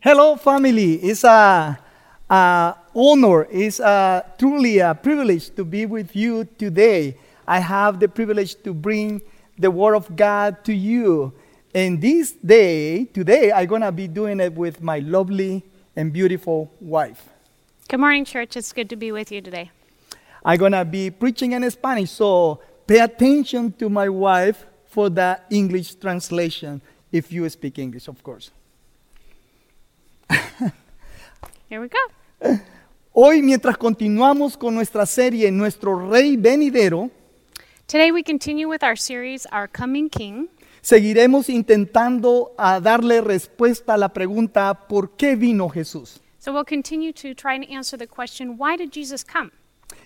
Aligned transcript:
Hello, 0.00 0.36
family. 0.36 0.94
It's 0.96 1.24
a, 1.24 1.78
a 2.28 2.74
honor. 2.94 3.48
It's 3.50 3.80
a, 3.80 4.24
truly 4.38 4.78
a 4.78 4.94
privilege 4.94 5.54
to 5.56 5.64
be 5.64 5.86
with 5.86 6.14
you 6.14 6.44
today. 6.58 7.16
I 7.46 7.60
have 7.60 7.98
the 7.98 8.06
privilege 8.06 8.62
to 8.62 8.74
bring 8.74 9.22
the 9.58 9.70
Word 9.70 9.94
of 9.94 10.14
God 10.14 10.62
to 10.64 10.74
you. 10.74 11.32
And 11.74 12.00
this 12.00 12.32
day, 12.32 13.04
today, 13.06 13.50
I'm 13.50 13.66
going 13.66 13.80
to 13.80 13.90
be 13.90 14.06
doing 14.06 14.38
it 14.38 14.52
with 14.52 14.82
my 14.82 14.98
lovely 14.98 15.64
and 15.96 16.12
beautiful 16.12 16.70
wife. 16.80 17.28
Good 17.88 18.00
morning, 18.00 18.24
church. 18.24 18.56
It's 18.56 18.72
good 18.72 18.90
to 18.90 18.96
be 18.96 19.12
with 19.12 19.32
you 19.32 19.40
today. 19.40 19.70
I'm 20.44 20.58
going 20.58 20.72
to 20.72 20.84
be 20.84 21.10
preaching 21.10 21.52
in 21.52 21.68
Spanish, 21.70 22.10
so 22.10 22.60
pay 22.86 23.00
attention 23.00 23.72
to 23.72 23.88
my 23.88 24.08
wife 24.08 24.66
for 24.86 25.08
the 25.08 25.40
English 25.50 25.94
translation 25.96 26.82
if 27.10 27.32
you 27.32 27.48
speak 27.48 27.78
English, 27.78 28.08
of 28.08 28.22
course. 28.22 28.50
Here 31.68 31.80
we 31.80 31.88
go. 31.88 32.58
Hoy, 33.12 33.42
mientras 33.42 33.76
continuamos 33.78 34.56
con 34.56 34.74
nuestra 34.74 35.06
serie 35.06 35.50
Nuestro 35.50 36.10
Rey 36.10 36.36
Venidero, 36.36 37.10
Today 37.88 38.10
we 38.10 38.22
continue 38.24 38.68
with 38.68 38.82
our 38.82 38.96
series, 38.96 39.46
Our 39.52 39.68
Coming 39.68 40.10
King. 40.10 40.48
seguiremos 40.82 41.48
intentando 41.48 42.52
a 42.58 42.80
darle 42.80 43.20
respuesta 43.20 43.94
a 43.94 43.96
la 43.96 44.08
pregunta 44.12 44.86
¿por 44.88 45.16
qué 45.16 45.34
vino 45.36 45.68
Jesús? 45.68 46.20
So 46.38 46.52
we'll 46.52 46.64
continue 46.64 47.12
to 47.12 47.34
try 47.34 47.54
and 47.54 47.64
answer 47.64 47.98
the 47.98 48.06
question, 48.06 48.56
why 48.56 48.76
did 48.76 48.92
Jesus 48.92 49.24
come? 49.24 49.50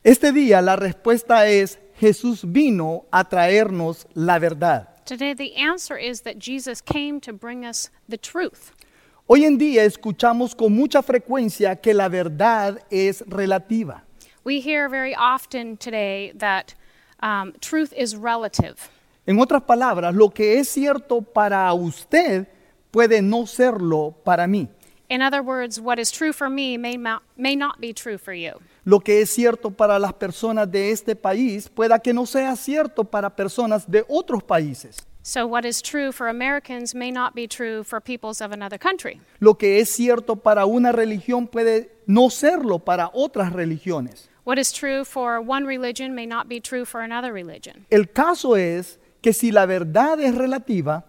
Este 0.05 0.33
día 0.33 0.63
la 0.63 0.77
respuesta 0.77 1.47
es 1.49 1.79
Jesús 1.99 2.45
vino 2.51 3.05
a 3.11 3.25
traernos 3.25 4.07
la 4.15 4.39
verdad. 4.39 4.89
Today 5.05 5.35
the 5.35 5.55
answer 5.57 5.99
is 5.99 6.23
that 6.23 6.39
Jesus 6.39 6.81
came 6.81 7.21
to 7.21 7.33
bring 7.33 7.65
us 7.65 7.91
the 8.09 8.17
truth. 8.17 8.73
Hoy 9.33 9.45
en 9.45 9.59
día 9.59 9.85
escuchamos 9.85 10.57
con 10.57 10.73
mucha 10.73 11.05
frecuencia 11.05 11.77
que 11.77 11.95
la 11.95 12.09
verdad 12.09 12.81
es 12.91 13.23
relativa. 13.29 14.03
We 14.43 14.59
hear 14.59 14.89
very 14.91 15.15
often 15.15 15.77
today 15.77 16.33
that 16.37 16.75
um, 17.23 17.53
truth 17.61 17.93
is 17.97 18.17
relative. 18.17 18.91
En 19.29 19.39
otras 19.39 19.63
palabras, 19.63 20.17
lo 20.17 20.31
que 20.31 20.59
es 20.59 20.69
cierto 20.69 21.23
para 21.23 21.73
usted 21.75 22.49
puede 22.91 23.23
no 23.23 23.47
serlo 23.47 24.17
para 24.25 24.49
mí. 24.49 24.69
In 25.09 25.23
other 25.23 25.43
words, 25.43 25.79
what 25.79 26.01
is 26.01 26.11
true 26.11 26.33
for 26.33 26.51
me 26.51 26.77
may, 26.77 26.97
not 26.97 27.23
may 27.37 27.55
not 27.55 27.81
be 27.81 27.93
true 27.93 28.19
for 28.19 28.35
you. 28.35 28.55
Lo 28.85 28.99
que 28.99 29.21
es 29.21 29.31
cierto 29.31 29.71
para 29.71 30.01
las 30.01 30.13
personas 30.13 30.69
de 30.69 30.91
este 30.91 31.15
país 31.15 31.69
pueda 31.69 32.01
que 32.01 32.13
no 32.13 32.27
sea 32.27 32.57
cierto 32.57 33.05
para 33.05 33.31
personas 33.31 33.89
de 33.89 34.05
otros 34.09 34.43
países. 34.43 34.97
So 35.23 35.47
what 35.47 35.67
is 35.67 35.83
true 35.83 36.13
for 36.13 36.29
Americans 36.29 36.95
may 36.95 37.11
not 37.11 37.35
be 37.35 37.47
true 37.47 37.85
for 37.85 38.01
peoples 38.01 38.41
of 38.41 38.53
another 38.53 38.79
country. 38.79 39.21
Lo 39.39 39.55
que 39.55 39.81
es 39.81 39.91
cierto 39.91 40.37
para 40.37 40.65
una 40.65 40.93
religión 40.93 41.47
puede 41.47 41.91
no 42.07 42.31
serlo 42.31 42.79
para 42.79 43.11
otras 43.13 43.53
religiones. 43.53 44.29
What 44.45 44.59
is 44.59 44.73
true 44.73 45.05
for 45.05 45.39
one 45.41 45.67
religion 45.67 46.15
may 46.15 46.25
not 46.25 46.49
be 46.49 46.61
true 46.61 46.87
for 46.87 47.03
another 47.03 47.33
religion. 47.33 47.87
El 47.91 48.07
caso 48.07 48.57
es 48.57 48.99
que 49.21 49.35
si 49.35 49.53
la 49.53 49.67
verdad 49.67 50.19
es 50.21 50.35
relativa, 50.35 51.05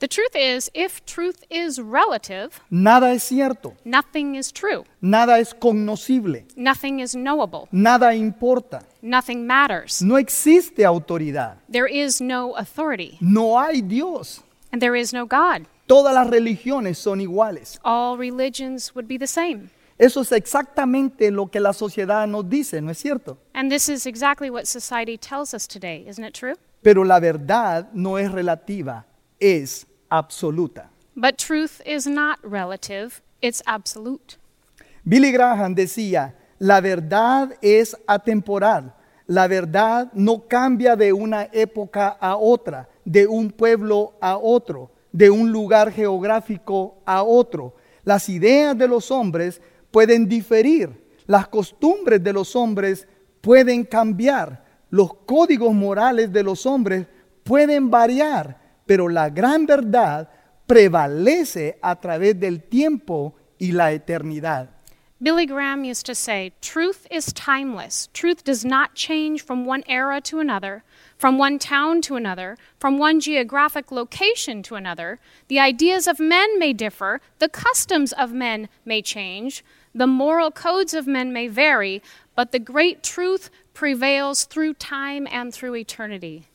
The 0.00 0.08
truth 0.08 0.34
is, 0.34 0.70
if 0.72 1.04
truth 1.04 1.44
is 1.50 1.78
relative, 1.78 2.58
nada 2.70 3.12
es 3.12 3.22
cierto, 3.22 3.74
nothing 3.84 4.34
is 4.34 4.50
true, 4.50 4.84
nada 5.02 5.38
es 5.38 5.52
cognoscible, 5.52 6.46
nothing 6.56 7.00
is 7.00 7.14
knowable, 7.14 7.68
nada 7.70 8.14
importa, 8.14 8.82
nothing 9.02 9.46
matters. 9.46 10.00
no 10.00 10.16
existe 10.16 10.86
autoridad, 10.86 11.56
There 11.70 11.86
is 11.86 12.18
no 12.22 12.54
authority, 12.56 13.18
no 13.20 13.58
hay 13.58 13.82
Dios. 13.82 14.42
and 14.72 14.80
there 14.80 14.96
is 14.98 15.12
no 15.12 15.26
God. 15.26 15.66
Todas 15.86 16.14
las 16.14 16.28
religiones 16.30 16.96
son 16.96 17.20
iguales. 17.20 17.78
All 17.84 18.16
religions 18.16 18.94
would 18.94 19.06
be 19.06 19.18
the 19.18 19.26
same. 19.26 19.68
Eso 19.98 20.22
es 20.22 20.32
exactamente 20.32 21.30
lo 21.30 21.48
que 21.50 21.60
la 21.60 21.74
sociedad 21.74 22.26
nos 22.26 22.48
dice, 22.48 22.80
¿no 22.80 22.90
es 22.90 22.96
cierto? 22.96 23.36
And 23.52 23.70
this 23.70 23.90
is 23.90 24.06
exactly 24.06 24.48
what 24.48 24.66
society 24.66 25.18
tells 25.18 25.52
us 25.52 25.66
today, 25.66 26.06
isn't 26.08 26.24
it 26.24 26.32
true? 26.32 26.54
Pero 26.82 27.04
la 27.04 27.20
verdad 27.20 27.90
no 27.92 28.16
es 28.16 28.32
relativa, 28.32 29.04
es 29.38 29.86
absoluta. 30.10 30.90
But 31.16 31.38
truth 31.38 31.80
is 31.86 32.06
not 32.06 32.38
relative, 32.42 33.22
it's 33.40 33.62
absolute. 33.66 34.36
Billy 35.04 35.32
Graham 35.32 35.74
decía, 35.74 36.34
la 36.58 36.80
verdad 36.80 37.56
es 37.62 37.96
atemporal, 38.06 38.94
la 39.26 39.48
verdad 39.48 40.10
no 40.12 40.46
cambia 40.46 40.96
de 40.96 41.12
una 41.12 41.48
época 41.52 42.16
a 42.20 42.36
otra, 42.36 42.88
de 43.04 43.26
un 43.26 43.50
pueblo 43.50 44.14
a 44.20 44.36
otro, 44.36 44.90
de 45.12 45.30
un 45.30 45.50
lugar 45.50 45.92
geográfico 45.92 46.98
a 47.04 47.22
otro. 47.22 47.74
Las 48.04 48.28
ideas 48.28 48.76
de 48.76 48.88
los 48.88 49.10
hombres 49.10 49.60
pueden 49.90 50.28
diferir, 50.28 50.90
las 51.26 51.48
costumbres 51.48 52.22
de 52.22 52.32
los 52.32 52.54
hombres 52.54 53.06
pueden 53.40 53.84
cambiar, 53.84 54.64
los 54.90 55.14
códigos 55.14 55.72
morales 55.72 56.32
de 56.32 56.42
los 56.42 56.66
hombres 56.66 57.06
pueden 57.44 57.90
variar, 57.90 58.59
pero 58.90 59.06
la 59.06 59.28
gran 59.28 59.66
verdad 59.66 60.28
prevalece 60.66 61.78
a 61.80 61.94
través 61.94 62.40
del 62.40 62.64
tiempo 62.64 63.36
y 63.56 63.70
la 63.70 63.92
eternidad. 63.92 64.68
Billy 65.22 65.46
Graham 65.46 65.84
used 65.84 66.04
to 66.06 66.12
say, 66.12 66.50
Truth 66.60 67.06
is 67.08 67.32
timeless. 67.32 68.08
Truth 68.12 68.42
does 68.42 68.64
not 68.64 68.96
change 68.96 69.42
from 69.44 69.64
one 69.64 69.84
era 69.86 70.20
to 70.22 70.40
another, 70.40 70.82
from 71.16 71.38
one 71.38 71.60
town 71.60 72.00
to 72.00 72.16
another, 72.16 72.56
from 72.80 72.98
one 72.98 73.20
geographic 73.20 73.92
location 73.92 74.60
to 74.64 74.74
another. 74.74 75.20
The 75.46 75.60
ideas 75.60 76.08
of 76.08 76.18
men 76.18 76.58
may 76.58 76.72
differ, 76.72 77.20
the 77.38 77.48
customs 77.48 78.12
of 78.14 78.32
men 78.32 78.68
may 78.84 79.02
change, 79.02 79.64
the 79.94 80.08
moral 80.08 80.50
codes 80.50 80.94
of 80.94 81.06
men 81.06 81.32
may 81.32 81.46
vary, 81.46 82.02
but 82.34 82.50
the 82.50 82.58
great 82.58 83.04
truth 83.04 83.50
prevails 83.72 84.46
through 84.46 84.74
time 84.74 85.28
and 85.30 85.54
through 85.54 85.76
eternity. 85.76 86.49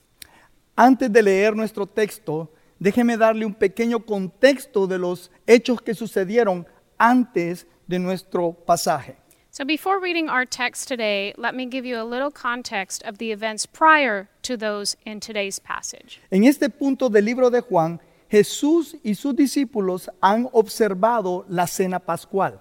Antes 0.78 1.10
de 1.10 1.22
leer 1.22 1.56
nuestro 1.56 1.86
texto, 1.86 2.50
déjeme 2.80 3.18
darle 3.18 3.46
un 3.46 3.54
pequeño 3.54 4.06
contexto 4.06 4.88
de 4.88 4.98
los 4.98 5.32
hechos 5.48 5.82
que 5.82 5.94
sucedieron 5.94 6.66
antes 6.98 7.66
de 7.88 7.98
nuestro 7.98 8.52
pasaje. 8.52 9.16
So, 9.52 9.64
before 9.64 10.02
reading 10.02 10.28
our 10.28 10.46
text 10.46 10.90
today, 10.90 11.34
let 11.38 11.56
me 11.56 11.66
give 11.66 11.86
you 11.86 11.98
a 11.98 12.04
little 12.04 12.30
context 12.30 13.02
of 13.06 13.20
the 13.20 13.32
events 13.32 13.66
prior 13.66 14.28
to 14.42 14.58
those 14.58 14.98
in 15.06 15.22
today's 15.22 15.60
passage. 15.60 16.20
En 16.30 16.44
este 16.44 16.70
punto 16.70 17.08
del 17.08 17.24
libro 17.24 17.50
de 17.50 17.62
Juan, 17.62 18.02
Jesús 18.30 18.96
y 19.02 19.14
sus 19.14 19.34
discípulos 19.34 20.10
han 20.22 20.50
observado 20.52 21.46
la 21.48 21.68
cena 21.68 22.02
pascual. 22.02 22.60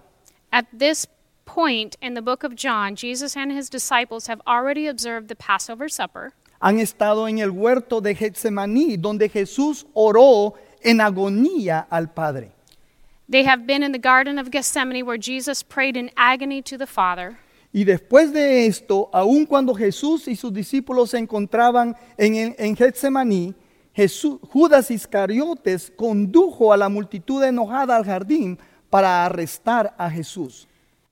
At 0.53 0.67
this 0.73 1.09
point 1.47 1.97
in 2.01 2.15
the 2.15 2.23
book 2.23 2.45
of 2.45 2.55
John, 2.55 2.95
Jesus 2.95 3.37
and 3.37 3.51
his 3.51 3.69
disciples 3.69 4.29
have 4.29 4.41
already 4.47 4.87
observed 4.87 5.27
the 5.27 5.35
Passover 5.35 5.89
supper. 5.89 6.33
Han 6.67 6.81
estado 6.81 7.29
en 7.29 7.41
el 7.41 7.51
huerto 7.51 8.01
de 8.01 8.15
Getsemaní, 8.15 8.97
donde 8.97 9.29
Jesús 9.29 9.87
oró 9.93 10.55
en 10.83 11.03
agonía 11.03 11.87
al 11.91 12.09
Padre. 12.15 12.53
They 13.31 13.45
have 13.45 13.67
been 13.67 13.83
in 13.83 13.93
the 13.93 13.99
Garden 13.99 14.39
of 14.39 14.49
Gethsemane 14.51 15.03
where 15.03 15.19
Jesus 15.21 15.63
prayed 15.63 15.95
in 15.95 16.11
agony 16.17 16.63
to 16.63 16.79
the 16.79 16.87
Father. 16.87 17.37
Y 17.71 17.85
después 17.85 18.33
de 18.33 18.65
esto, 18.67 19.11
aun 19.13 19.45
cuando 19.45 19.75
Jesús 19.75 20.27
y 20.27 20.37
sus 20.37 20.55
discípulos 20.55 21.11
se 21.11 21.19
encontraban 21.19 21.97
en, 22.17 22.35
en, 22.35 22.55
en 22.59 22.75
Getsemaní, 22.77 23.55
Jesús- 23.95 24.41
Judas 24.51 24.91
Iscariotes 24.91 25.93
condujo 25.95 26.73
a 26.73 26.79
la 26.79 26.89
multitud 26.89 27.43
enojada 27.45 27.95
al 27.97 28.05
jardín 28.07 28.59
para 28.89 29.27
arrestar 29.27 29.95
a 29.99 30.09
Jesús. 30.09 30.67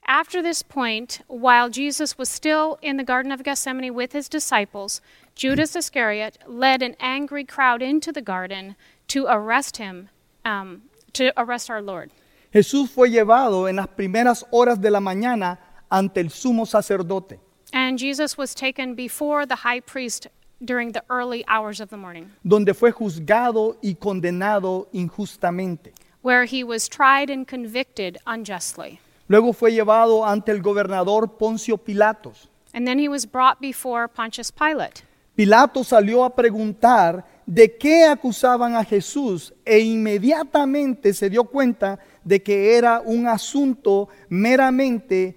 After 0.06 0.42
this 0.42 0.62
point, 0.62 1.20
while 1.28 1.69
Jesus 1.70 2.19
was 2.19 2.28
still 2.28 2.76
in 2.82 2.96
the 2.96 3.04
Garden 3.04 3.32
of 3.32 3.42
Gethsemane 3.44 3.90
with 3.90 4.12
his 4.12 4.28
disciples, 4.28 5.00
Judas 5.34 5.75
Iscariot 5.75 6.38
led 6.47 6.82
an 6.82 6.94
angry 7.00 7.44
crowd 7.44 7.82
into 7.82 8.12
the 8.12 8.22
garden 8.22 8.76
to 9.09 9.26
arrest 9.28 9.78
him, 9.78 10.09
um, 10.44 10.82
to 11.15 11.32
arrest 11.37 11.70
our 11.70 11.82
Lord. 11.82 12.10
Jesús 12.53 12.91
fue 12.91 13.09
llevado 13.09 13.69
en 13.69 13.76
las 13.76 13.88
primeras 13.88 14.44
horas 14.52 14.81
de 14.81 14.90
la 14.90 15.00
mañana 15.00 15.58
ante 15.90 16.20
el 16.20 16.29
sumo 16.29 16.67
sacerdote. 16.67 17.38
And 17.73 17.99
Jesus 17.99 18.37
was 18.37 18.55
taken 18.55 18.94
before 18.94 19.46
the 19.46 19.56
high 19.56 19.81
priest 19.81 20.26
during 20.62 20.93
the 20.93 21.02
early 21.08 21.44
hours 21.49 21.81
of 21.81 21.88
the 21.88 21.96
morning, 21.96 22.31
donde 22.44 22.75
fue 22.75 22.93
juzgado 22.93 23.78
y 23.82 23.94
condenado 23.94 24.88
injustamente. 24.93 25.93
where 26.23 26.44
he 26.44 26.62
was 26.62 26.88
tried 26.88 27.31
and 27.31 27.49
convicted 27.49 28.17
unjustly. 28.26 29.00
Luego 29.28 29.52
fue 29.52 29.70
llevado 29.73 30.25
ante 30.25 30.52
el 30.52 30.61
gobernador 30.61 31.26
Poncio 31.26 31.76
Pilatos. 31.78 32.46
And 32.75 32.87
then 32.87 32.99
he 32.99 33.08
was 33.08 33.26
brought 33.26 33.61
before 33.61 34.06
Pontius 34.08 34.50
Pilate. 34.50 35.02
Pilato 35.34 35.82
salió 35.82 36.25
a 36.25 36.34
preguntar 36.34 37.25
de 37.46 37.76
qué 37.76 38.05
acusaban 38.05 38.75
a 38.75 38.84
Jesús 38.84 39.52
e 39.64 39.81
inmediatamente 39.81 41.12
se 41.14 41.31
dio 41.31 41.44
cuenta 41.44 41.99
de 42.25 42.43
que 42.43 42.76
era 42.76 43.00
un 43.00 43.26
asunto 43.26 44.08
meramente 44.29 45.37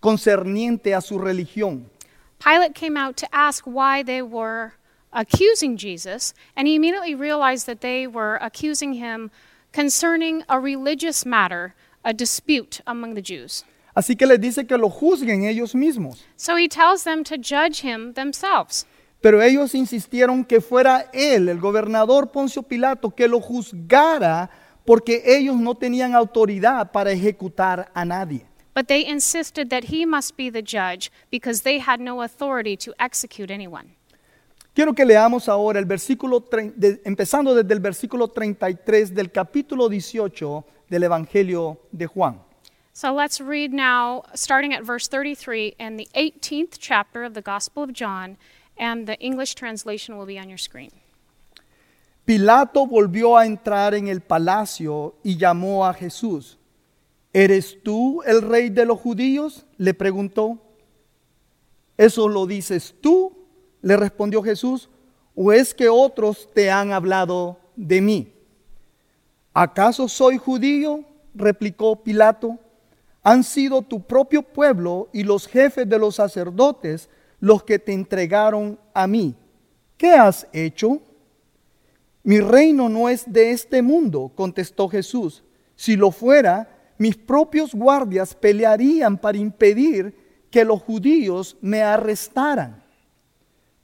concerniente 0.00 0.94
a 0.94 1.00
su 1.00 1.18
religión. 1.18 1.90
Pilate 2.38 2.74
came 2.74 2.96
out 2.96 3.16
to 3.16 3.26
ask 3.32 3.64
why 3.66 4.02
they 4.02 4.20
were 4.20 4.72
accusing 5.12 5.76
Jesus, 5.76 6.34
and 6.56 6.66
he 6.66 6.74
immediately 6.74 7.14
realized 7.14 7.66
that 7.66 7.80
they 7.80 8.06
were 8.06 8.36
accusing 8.42 8.94
him 8.94 9.30
concerning 9.72 10.42
a 10.48 10.58
religious 10.58 11.24
matter 11.24 11.74
a 12.04 12.12
dispute 12.12 12.80
among 12.86 13.14
the 13.14 13.22
Jews. 13.22 13.64
Así 13.94 14.16
que 14.16 14.26
les 14.26 14.40
dice 14.40 14.66
que 14.66 14.76
lo 14.76 14.90
juzguen 14.90 15.44
ellos 15.44 15.74
mismos. 15.74 16.24
So 16.36 16.56
he 16.56 16.68
tells 16.68 17.04
them 17.04 17.22
to 17.24 17.38
judge 17.38 17.80
him 17.80 18.14
themselves. 18.14 18.84
Pero 19.24 19.40
ellos 19.40 19.74
insistieron 19.74 20.44
que 20.44 20.60
fuera 20.60 21.08
él, 21.14 21.48
el 21.48 21.58
gobernador 21.58 22.30
Poncio 22.30 22.62
Pilato, 22.62 23.08
que 23.08 23.26
lo 23.26 23.40
juzgara 23.40 24.50
porque 24.84 25.22
ellos 25.24 25.56
no 25.56 25.74
tenían 25.74 26.14
autoridad 26.14 26.92
para 26.92 27.10
ejecutar 27.10 27.90
a 27.94 28.04
nadie. 28.04 28.44
But 28.74 28.86
they 28.86 29.08
insisted 29.08 29.68
that 29.70 29.84
he 29.90 30.04
must 30.04 30.36
be 30.36 30.50
the 30.50 30.60
judge 30.60 31.10
because 31.30 31.62
they 31.62 31.80
had 31.80 32.00
no 32.00 32.20
authority 32.20 32.76
to 32.76 32.92
execute 32.98 33.50
anyone. 33.50 33.96
Quiero 34.74 34.92
que 34.92 35.06
leamos 35.06 35.48
ahora 35.48 35.78
el 35.78 35.86
versículo, 35.86 36.44
de- 36.76 37.00
empezando 37.06 37.54
desde 37.54 37.72
el 37.72 37.80
versículo 37.80 38.28
33 38.28 39.14
del 39.14 39.32
capítulo 39.32 39.88
18 39.88 40.66
del 40.90 41.02
Evangelio 41.02 41.78
de 41.92 42.06
Juan. 42.06 42.42
So 42.92 43.10
let's 43.14 43.40
read 43.40 43.72
now, 43.72 44.24
starting 44.34 44.74
at 44.74 44.82
verse 44.84 45.08
33 45.08 45.76
in 45.78 45.96
the 45.96 46.08
18th 46.14 46.76
chapter 46.78 47.24
of 47.24 47.32
the 47.32 47.40
Gospel 47.40 47.82
of 47.84 47.94
John, 47.94 48.36
and 48.78 49.06
the 49.06 49.18
English 49.20 49.54
translation 49.54 50.16
will 50.16 50.26
be 50.26 50.38
on 50.38 50.48
your 50.48 50.58
screen. 50.58 50.90
Pilato 52.24 52.86
volvió 52.86 53.36
a 53.36 53.44
entrar 53.44 53.94
en 53.94 54.08
el 54.08 54.22
palacio 54.22 55.16
y 55.22 55.36
llamó 55.36 55.86
a 55.86 55.92
Jesús. 55.92 56.58
¿Eres 57.32 57.82
tú 57.82 58.22
el 58.22 58.40
rey 58.40 58.70
de 58.70 58.86
los 58.86 58.98
judíos? 58.98 59.66
le 59.76 59.92
preguntó. 59.92 60.58
¿Eso 61.98 62.28
lo 62.28 62.46
dices 62.46 62.94
tú? 63.00 63.36
le 63.82 63.96
respondió 63.96 64.42
Jesús. 64.42 64.88
¿O 65.34 65.52
es 65.52 65.74
que 65.74 65.88
otros 65.88 66.48
te 66.54 66.70
han 66.70 66.92
hablado 66.92 67.58
de 67.76 68.00
mí? 68.00 68.32
¿Acaso 69.52 70.08
soy 70.08 70.38
judío? 70.38 71.04
replicó 71.34 72.02
Pilato. 72.02 72.58
Han 73.22 73.44
sido 73.44 73.82
tu 73.82 74.00
propio 74.00 74.42
pueblo 74.42 75.08
y 75.12 75.24
los 75.24 75.46
jefes 75.46 75.88
de 75.88 75.98
los 75.98 76.14
sacerdotes 76.14 77.10
los 77.44 77.62
que 77.62 77.78
te 77.78 77.92
entregaron 77.92 78.78
a 78.94 79.06
mí. 79.06 79.34
¿Qué 79.98 80.12
has 80.12 80.46
hecho? 80.50 81.02
Mi 82.22 82.40
reino 82.40 82.88
no 82.88 83.10
es 83.10 83.30
de 83.30 83.50
este 83.50 83.82
mundo, 83.82 84.32
contestó 84.34 84.88
Jesús. 84.88 85.44
Si 85.76 85.94
lo 85.94 86.10
fuera, 86.10 86.94
mis 86.96 87.18
propios 87.18 87.74
guardias 87.74 88.34
pelearían 88.34 89.18
para 89.18 89.36
impedir 89.36 90.16
que 90.50 90.64
los 90.64 90.80
judíos 90.80 91.58
me 91.60 91.82
arrestaran. 91.82 92.82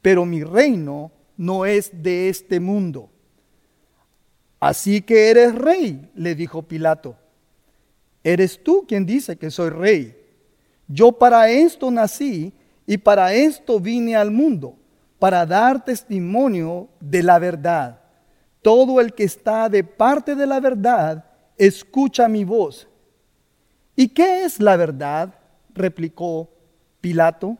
Pero 0.01 0.25
mi 0.25 0.43
reino 0.43 1.13
no 1.37 1.67
es 1.67 1.91
de 1.93 2.31
este 2.31 2.61
mundo. 2.61 3.11
Así 4.59 5.03
que 5.03 5.29
eres 5.29 5.55
rey, 5.55 6.11
le 6.15 6.35
dijo 6.35 6.63
Pilato. 6.63 7.15
Eres 8.25 8.63
tú 8.65 8.87
quien 8.89 9.05
dice 9.05 9.37
que 9.37 9.51
soy 9.51 9.69
rey. 9.69 10.17
Yo 10.89 11.13
para 11.13 11.51
esto 11.51 11.91
nací 11.91 12.55
y 12.91 12.99
para 12.99 13.33
esto 13.33 13.79
vine 13.79 14.17
al 14.17 14.33
mundo, 14.33 14.77
para 15.21 15.47
dar 15.47 15.85
testimonio 15.85 16.89
de 16.99 17.23
la 17.23 17.39
verdad. 17.39 18.01
Todo 18.63 19.01
el 19.01 19.15
que 19.15 19.23
está 19.23 19.69
de 19.69 19.85
parte 19.85 20.35
de 20.35 20.45
la 20.45 20.59
verdad, 20.59 21.25
escucha 21.57 22.27
mi 22.27 22.43
voz. 22.43 22.89
¿Y 23.95 24.09
qué 24.09 24.43
es 24.43 24.59
la 24.59 24.77
verdad? 24.77 25.33
replicó 25.73 26.51
Pilato. 27.01 27.57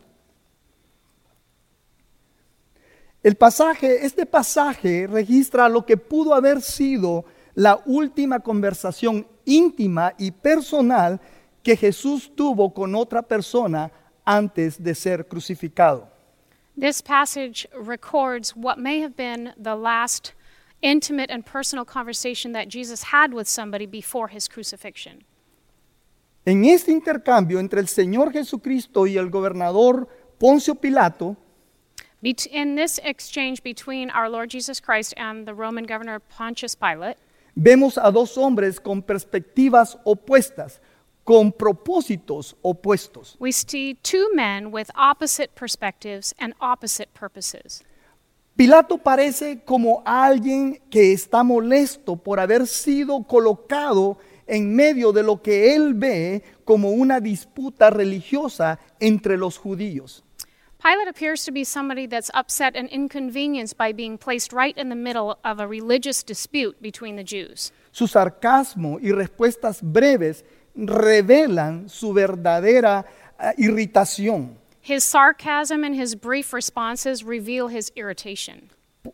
El 3.23 3.37
pasaje, 3.37 4.05
este 4.05 4.27
pasaje 4.27 5.07
registra 5.07 5.69
lo 5.69 5.87
que 5.87 5.97
pudo 5.97 6.35
haber 6.35 6.61
sido 6.61 7.25
la 7.55 7.81
última 7.87 8.41
conversación 8.41 9.29
íntima 9.45 10.13
y 10.19 10.33
personal 10.33 11.21
que 11.63 11.77
Jesús 11.77 12.33
tuvo 12.35 12.75
con 12.75 12.97
otra 12.97 13.23
persona 13.23 13.93
antes 14.31 14.77
de 14.79 14.95
ser 14.95 15.25
crucificado. 15.25 16.07
This 16.77 17.03
passage 17.03 17.67
records 17.75 18.55
what 18.57 18.79
may 18.79 19.01
have 19.01 19.17
been 19.17 19.53
the 19.57 19.75
last 19.75 20.33
intimate 20.83 21.31
and 21.31 21.45
personal 21.45 21.85
conversation 21.85 22.53
that 22.53 22.69
Jesus 22.69 23.05
had 23.13 23.35
with 23.35 23.49
somebody 23.49 23.87
before 23.87 24.29
his 24.29 24.49
crucifixion. 24.49 25.25
En 26.47 26.65
este 26.65 26.89
intercambio 26.91 27.59
entre 27.59 27.81
el 27.81 27.87
Señor 27.89 28.33
Jesucristo 28.33 29.07
y 29.07 29.19
el 29.19 29.29
gobernador 29.29 30.09
Poncio 30.39 30.75
Pilato, 30.75 31.37
Bet- 32.23 32.47
In 32.47 32.77
this 32.77 32.99
exchange 33.03 33.63
between 33.63 34.11
our 34.11 34.29
Lord 34.29 34.51
Jesus 34.51 34.81
Christ 34.81 35.13
and 35.17 35.47
the 35.47 35.55
Roman 35.55 35.85
governor 35.85 36.19
Pontius 36.21 36.75
Pilate, 36.75 37.19
vemos 37.57 37.99
a 37.99 38.11
dos 38.11 38.37
hombres 38.39 38.79
con 38.79 39.03
perspectivas 39.03 39.99
opuestas, 40.07 40.81
con 41.25 41.53
propósitos 41.53 42.57
opuestos. 42.63 43.37
we 43.39 43.53
see 43.53 43.95
two 44.03 44.29
men 44.35 44.73
with 44.73 44.91
opposite 44.95 45.55
perspectives 45.55 46.35
and 46.39 46.55
opposite 46.61 47.13
purposes. 47.15 47.83
Pilato 48.57 48.99
parece 48.99 49.63
como 49.65 50.03
alguien 50.05 50.81
que 50.91 51.13
está 51.13 51.43
molesto 51.43 52.17
por 52.17 52.39
haber 52.41 52.67
sido 52.67 53.23
colocado 53.23 54.19
en 54.47 54.75
medio 54.75 55.13
de 55.13 55.23
lo 55.23 55.41
que 55.41 55.75
él 55.75 55.95
ve 55.95 56.43
como 56.65 56.91
una 56.91 57.21
disputa 57.21 57.89
religiosa 57.89 58.79
entre 58.99 59.39
los 59.39 59.57
judíos. 59.57 60.25
Pilate 60.83 61.09
appears 61.09 61.45
to 61.45 61.53
be 61.53 61.63
somebody 61.63 62.07
that's 62.07 62.31
upset 62.35 62.75
and 62.75 62.89
inconvenienced 62.91 63.77
by 63.77 63.93
being 63.93 64.17
placed 64.17 64.51
right 64.53 64.77
in 64.79 64.89
the 64.89 64.97
middle 64.97 65.39
of 65.45 65.61
a 65.61 65.67
religious 65.67 66.23
dispute 66.23 66.81
between 66.81 67.17
the 67.17 67.25
Jews. 67.25 67.71
Su 67.93 68.07
sarcasmo 68.07 68.99
y 69.01 69.13
respuestas 69.13 69.83
breves 69.83 70.43
revelan 70.75 71.89
su 71.89 72.13
verdadera 72.13 73.05
eh, 73.39 73.53
irritación. 73.59 74.57
His 74.83 75.05
sarcasm 75.05 75.85
and 75.85 75.95
his 75.95 76.15
brief 76.15 76.53
responses 76.53 77.23
reveal 77.23 77.69
his 77.69 77.93
irritation. 77.97 78.71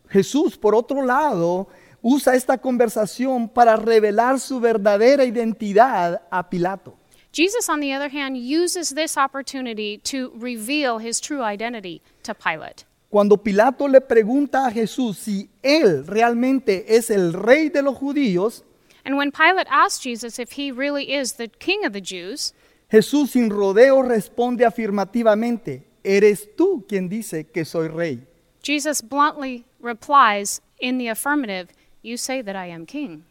Jesús, 0.09 0.57
por 0.57 0.73
otro 0.75 1.05
lado, 1.05 1.67
usa 2.01 2.35
esta 2.35 2.57
conversación 2.57 3.49
para 3.49 3.75
revelar 3.75 4.39
su 4.39 4.59
verdadera 4.59 5.25
identidad 5.25 6.21
a 6.29 6.49
Pilato. 6.49 6.95
Jesus, 7.31 7.69
on 7.69 7.81
the 7.81 7.93
other 7.93 8.09
hand, 8.09 8.37
uses 8.37 8.95
this 8.95 9.17
opportunity 9.17 9.97
to 9.99 10.31
reveal 10.35 10.97
his 10.99 11.19
true 11.19 11.43
identity 11.43 12.01
to 12.23 12.33
Pilate. 12.33 12.85
Cuando 13.09 13.37
Pilato 13.37 13.87
le 13.87 14.01
pregunta 14.01 14.65
a 14.65 14.71
Jesús 14.71 15.17
si 15.17 15.49
él 15.61 16.05
realmente 16.07 16.95
es 16.95 17.09
el 17.09 17.33
rey 17.33 17.69
de 17.69 17.81
los 17.81 17.95
judíos, 17.95 18.63
And 19.07 19.15
when 19.15 19.31
Pilate 19.31 19.67
asked 19.69 20.01
Jesus 20.01 20.37
if 20.37 20.51
he 20.51 20.69
really 20.69 21.13
is 21.13 21.33
the 21.33 21.47
king 21.47 21.85
of 21.85 21.93
the 21.93 22.01
Jews, 22.01 22.51
Jesús 22.91 23.29
sin 23.29 23.49
rodeo 23.49 24.01
responde 24.01 24.65
afirmativamente, 24.65 25.83
eres 26.03 26.49
tú 26.57 26.85
quien 26.85 27.07
dice 27.07 27.45
que 27.53 27.63
soy 27.63 27.87
rey. 27.87 28.19
Jesus 28.61 29.01
bluntly 29.01 29.63
replies 29.79 30.59
in 30.81 30.97
the 30.97 31.07
affirmative, 31.07 31.69
You 32.01 32.17
say 32.17 32.41
that 32.41 32.57
I 32.57 32.65
am 32.65 32.85
king. 32.85 33.23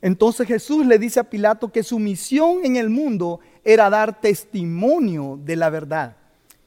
Entonces 0.00 0.46
Jesús 0.46 0.86
le 0.86 0.98
dice 0.98 1.18
a 1.18 1.24
Pilato 1.24 1.72
que 1.72 1.82
su 1.82 1.98
misión 1.98 2.64
en 2.64 2.76
el 2.76 2.88
mundo 2.88 3.40
era 3.64 3.90
dar 3.90 4.20
testimonio 4.20 5.40
de 5.44 5.56
la 5.56 5.68
verdad. 5.68 6.14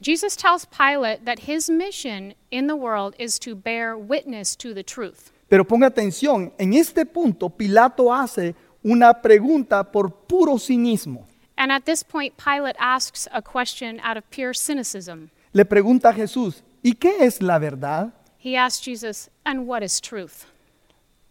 Jesus 0.01 0.35
tells 0.35 0.65
Pilate 0.65 1.23
that 1.23 1.47
his 1.47 1.69
mission 1.69 2.33
in 2.51 2.67
the 2.67 2.75
world 2.75 3.15
is 3.17 3.39
to 3.39 3.55
bear 3.55 3.97
witness 3.97 4.57
to 4.57 4.73
the 4.73 4.83
truth. 4.83 5.31
Pero 5.47 5.65
ponga 5.65 5.87
atención, 5.87 6.53
en 6.57 6.73
este 6.73 7.05
punto 7.05 7.49
Pilato 7.49 8.13
hace 8.13 8.55
una 8.83 9.21
pregunta 9.21 9.83
por 9.91 10.11
puro 10.27 10.57
cinismo. 10.57 11.27
And 11.57 11.71
at 11.71 11.85
this 11.85 12.03
point, 12.03 12.35
Pilate 12.37 12.77
asks 12.79 13.27
a 13.31 13.41
question 13.41 13.99
out 14.01 14.17
of 14.17 14.23
pure 14.29 14.53
cynicism. 14.53 15.29
Le 15.53 15.65
pregunta 15.65 16.09
a 16.09 16.13
Jesús, 16.13 16.63
¿y 16.83 16.93
qué 16.93 17.25
es 17.25 17.41
la 17.41 17.57
verdad? 17.57 18.13
He 18.37 18.55
asks 18.55 18.83
Jesus, 18.85 19.29
And 19.43 19.67
what 19.67 19.81
is 19.81 19.99
truth? 19.99 20.45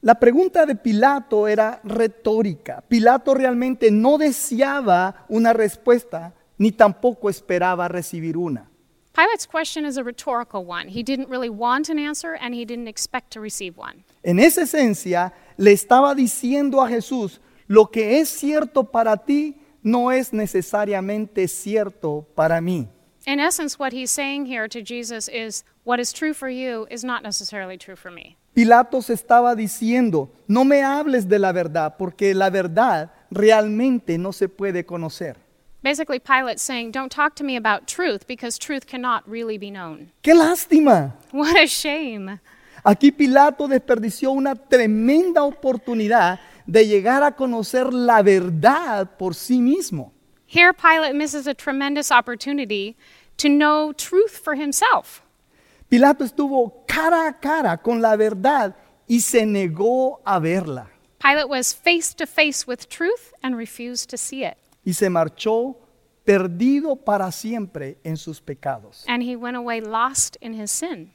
La 0.00 0.14
pregunta 0.16 0.66
de 0.66 0.74
Pilato 0.74 1.48
era 1.48 1.80
retórica. 1.84 2.82
Pilato 2.88 3.34
realmente 3.34 3.90
no 3.90 4.18
deseaba 4.18 5.26
una 5.28 5.52
respuesta, 5.52 6.34
ni 6.58 6.72
tampoco 6.72 7.30
esperaba 7.30 7.88
recibir 7.88 8.36
una. 8.36 8.70
Pilate's 9.16 9.46
question 9.46 9.86
is 9.86 9.96
a 9.96 10.04
rhetorical 10.04 10.66
one. 10.66 10.88
He 10.88 11.02
didn't 11.02 11.30
really 11.30 11.48
want 11.48 11.88
an 11.88 11.98
answer 11.98 12.34
and 12.34 12.54
he 12.54 12.66
didn't 12.66 12.86
expect 12.86 13.30
to 13.32 13.40
receive 13.40 13.78
one. 13.78 14.04
En 14.22 14.38
esa 14.38 14.64
esencia, 14.64 15.32
le 15.56 15.72
estaba 15.72 16.14
diciendo 16.14 16.84
a 16.84 16.88
Jesús, 16.90 17.40
lo 17.66 17.86
que 17.86 18.20
es 18.20 18.28
cierto 18.28 18.84
para 18.84 19.16
ti 19.16 19.56
no 19.82 20.10
es 20.10 20.34
necesariamente 20.34 21.48
cierto 21.48 22.26
para 22.34 22.60
mí. 22.60 22.88
In 23.26 23.40
essence, 23.40 23.78
what 23.78 23.94
he's 23.94 24.10
saying 24.10 24.44
here 24.44 24.68
to 24.68 24.82
Jesus 24.82 25.28
is 25.28 25.64
what 25.84 25.98
is 25.98 26.12
true 26.12 26.34
for 26.34 26.50
you 26.50 26.86
is 26.90 27.02
not 27.02 27.22
necessarily 27.22 27.78
true 27.78 27.96
for 27.96 28.10
me. 28.10 28.36
Pilatos 28.54 29.08
estaba 29.08 29.54
diciendo, 29.54 30.28
no 30.46 30.62
me 30.64 30.82
hables 30.82 31.26
de 31.26 31.38
la 31.38 31.52
verdad, 31.52 31.96
porque 31.96 32.34
la 32.34 32.50
verdad 32.50 33.10
realmente 33.30 34.18
no 34.18 34.32
se 34.32 34.50
puede 34.50 34.84
conocer. 34.84 35.45
Basically, 35.86 36.18
Pilate's 36.18 36.62
saying, 36.62 36.90
Don't 36.90 37.12
talk 37.12 37.36
to 37.36 37.44
me 37.44 37.54
about 37.54 37.86
truth 37.86 38.26
because 38.26 38.58
truth 38.58 38.88
cannot 38.88 39.22
really 39.24 39.56
be 39.56 39.70
known. 39.70 40.10
¡Qué 40.20 40.34
lástima! 40.34 41.12
What 41.30 41.56
a 41.56 41.68
shame. 41.68 42.40
Aquí 42.84 43.12
Pilato 43.12 43.68
desperdició 43.68 44.32
una 44.32 44.56
tremenda 44.56 45.44
oportunidad 45.44 46.40
de 46.66 46.88
llegar 46.88 47.22
a 47.22 47.36
conocer 47.36 47.92
la 47.92 48.20
verdad 48.22 49.16
por 49.16 49.34
sí 49.34 49.60
mismo. 49.60 50.10
Here, 50.44 50.72
Pilate 50.72 51.14
misses 51.14 51.46
a 51.46 51.54
tremendous 51.54 52.10
opportunity 52.10 52.96
to 53.36 53.48
know 53.48 53.92
truth 53.92 54.36
for 54.36 54.56
himself. 54.56 55.22
Pilato 55.88 56.24
estuvo 56.24 56.84
cara 56.88 57.28
a 57.28 57.32
cara 57.32 57.76
con 57.76 58.02
la 58.02 58.16
verdad 58.16 58.74
y 59.06 59.20
se 59.20 59.46
negó 59.46 60.20
a 60.24 60.40
verla 60.40 60.88
Pilate 61.20 61.48
was 61.48 61.72
face 61.72 62.12
to 62.14 62.26
face 62.26 62.66
with 62.66 62.88
truth 62.88 63.32
and 63.40 63.56
refused 63.56 64.10
to 64.10 64.16
see 64.16 64.42
it. 64.42 64.56
Y 64.86 64.94
se 64.94 65.10
marchó 65.10 65.76
perdido 66.24 66.96
para 66.96 67.30
siempre 67.32 67.98
en 68.04 68.16
sus 68.16 68.40
pecados. 68.40 69.04
And 69.08 69.22
he 69.22 69.36
went 69.36 69.56
away 69.56 69.80
lost 69.80 70.36
in 70.40 70.54
his 70.54 70.70
sin. 70.70 71.12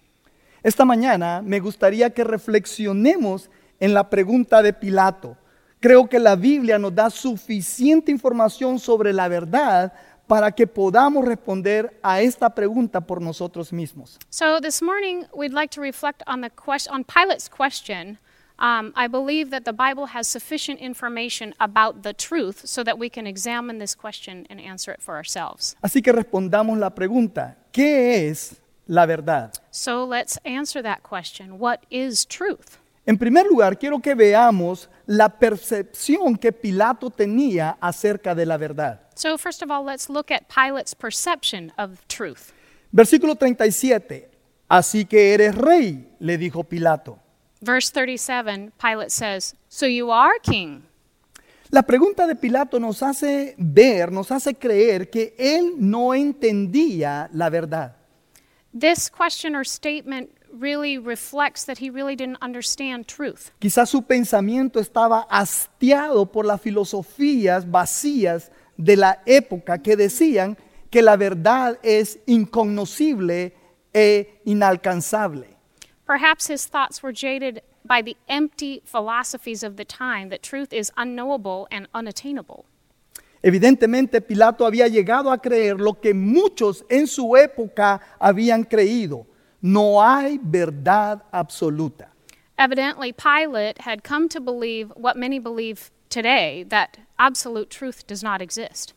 Esta 0.62 0.86
mañana 0.86 1.42
me 1.42 1.60
gustaría 1.60 2.12
que 2.12 2.24
reflexionemos 2.24 3.50
en 3.80 3.94
la 3.94 4.10
pregunta 4.10 4.62
de 4.62 4.74
Pilato. 4.74 5.38
Creo 5.80 6.08
que 6.08 6.20
la 6.20 6.36
Biblia 6.36 6.78
nos 6.78 6.94
da 6.94 7.10
suficiente 7.10 8.12
información 8.12 8.78
sobre 8.78 9.14
la 9.14 9.28
verdad 9.28 9.94
para 10.28 10.52
que 10.52 10.68
podamos 10.68 11.26
responder 11.26 11.98
a 12.04 12.22
esta 12.22 12.54
pregunta 12.54 13.02
por 13.02 13.22
nosotros 13.22 13.74
mismos. 13.74 14.20
So 14.30 14.60
this 14.60 14.82
morning, 14.82 15.26
we'd 15.34 15.54
like 15.54 15.74
to 15.76 15.82
reflect 15.82 16.22
on, 16.28 16.42
the 16.42 16.50
question, 16.50 16.94
on 16.94 17.04
Pilate's 17.06 17.50
question. 17.50 18.20
Um, 18.62 18.94
I 18.96 19.08
believe 19.08 19.50
that 19.50 19.66
the 19.66 19.74
Bible 19.74 20.06
has 20.14 20.28
sufficient 20.28 20.80
information 20.80 21.56
about 21.60 22.04
the 22.04 22.14
truth 22.14 22.62
so 22.66 22.84
that 22.84 23.00
we 23.00 23.10
can 23.10 23.26
examine 23.26 23.80
this 23.80 23.96
question 23.96 24.46
and 24.52 24.62
answer 24.62 24.92
it 24.92 25.02
for 25.02 25.16
ourselves. 25.16 25.76
Así 25.82 26.04
que 26.04 26.14
respondamos 26.14 26.78
la 26.78 26.92
pregunta, 26.92 27.58
¿qué 27.72 28.30
es 28.30 28.62
la 28.86 29.08
verdad? 29.08 29.52
So 29.72 30.06
let's 30.06 30.38
answer 30.46 30.84
that 30.84 31.02
question. 31.02 31.58
What 31.58 31.88
is 31.90 32.24
truth? 32.24 32.78
En 33.08 33.18
primer 33.18 33.48
lugar, 33.48 33.80
quiero 33.80 34.00
que 34.00 34.14
veamos 34.14 34.90
la 35.08 35.30
percepción 35.40 36.36
que 36.36 36.52
Pilato 36.52 37.10
tenía 37.10 37.78
acerca 37.82 38.36
de 38.36 38.46
la 38.46 38.58
verdad. 38.58 39.00
So, 39.16 39.40
first 39.40 39.64
of 39.64 39.72
all, 39.72 39.84
let's 39.84 40.08
look 40.08 40.30
at 40.30 40.48
Pilate's 40.50 40.94
perception 40.94 41.72
of 41.80 42.08
truth. 42.08 42.54
Versículo 42.92 43.36
37. 43.36 44.30
Así 44.70 45.06
que 45.06 45.34
eres 45.34 45.56
rey, 45.56 46.08
le 46.20 46.38
dijo 46.38 46.64
Pilato. 46.64 47.18
Verse 47.62 47.92
37, 47.92 48.74
Pilate 48.80 49.12
says, 49.12 49.56
So 49.70 49.86
you 49.86 50.10
are 50.12 50.40
king. 50.42 50.84
La 51.70 51.84
pregunta 51.84 52.28
de 52.28 52.36
Pilato 52.36 52.80
nos 52.80 53.02
hace 53.02 53.56
ver, 53.58 54.12
nos 54.12 54.30
hace 54.32 54.56
creer 54.56 55.10
que 55.10 55.34
él 55.38 55.76
no 55.78 56.14
entendía 56.14 57.30
la 57.34 57.50
verdad. 57.50 57.96
This 58.74 59.10
question 59.10 59.56
or 59.56 59.64
statement 59.64 60.30
really 60.52 60.98
reflects 60.98 61.66
that 61.66 61.78
he 61.78 61.90
really 61.90 62.16
didn't 62.16 62.40
understand 62.42 63.08
truth. 63.08 63.52
Quizás 63.60 63.90
su 63.90 64.02
pensamiento 64.02 64.80
estaba 64.80 65.28
hastiado 65.30 66.26
por 66.26 66.46
las 66.46 66.60
filosofías 66.62 67.70
vacías 67.70 68.52
de 68.76 68.98
la 68.98 69.22
época 69.26 69.82
que 69.82 69.96
decían 69.96 70.58
que 70.90 71.02
la 71.02 71.16
verdad 71.16 71.80
es 71.84 72.20
incognoscible 72.26 73.54
e 73.94 74.42
inalcanzable. 74.46 75.51
Perhaps 76.12 76.48
his 76.48 76.66
thoughts 76.66 77.02
were 77.02 77.14
jaded 77.14 77.62
by 77.86 78.02
the 78.02 78.18
empty 78.28 78.82
philosophies 78.84 79.64
of 79.64 79.78
the 79.78 79.86
time 79.86 80.28
that 80.28 80.44
truth 80.44 80.74
is 80.74 80.92
unknowable 80.98 81.70
and 81.72 81.88
unattainable. 81.94 82.66
Evidentemente 83.42 84.20
Pilato 84.20 84.66
había 84.70 84.90
llegado 84.90 85.32
a 85.32 85.38
creer 85.38 85.80
lo 85.80 85.94
que 85.94 86.14
muchos 86.14 86.84
en 86.90 87.08
su 87.08 87.38
época 87.38 88.02
habían 88.20 88.66
creído. 88.66 89.26
No 89.62 90.02
hay 90.02 90.38
verdad 90.38 91.22
absoluta. 91.32 92.10
Evidently, 92.60 93.14
Pilate 93.14 93.80
had 93.80 94.04
come 94.04 94.28
to 94.28 94.42
believe 94.42 94.92
what 94.98 95.16
many 95.16 95.40
believe 95.40 95.92
today 96.10 96.64
that 96.64 96.98
absolute 97.20 97.70
truth 97.70 98.06
does 98.06 98.22
not 98.22 98.42
exist. 98.42 98.94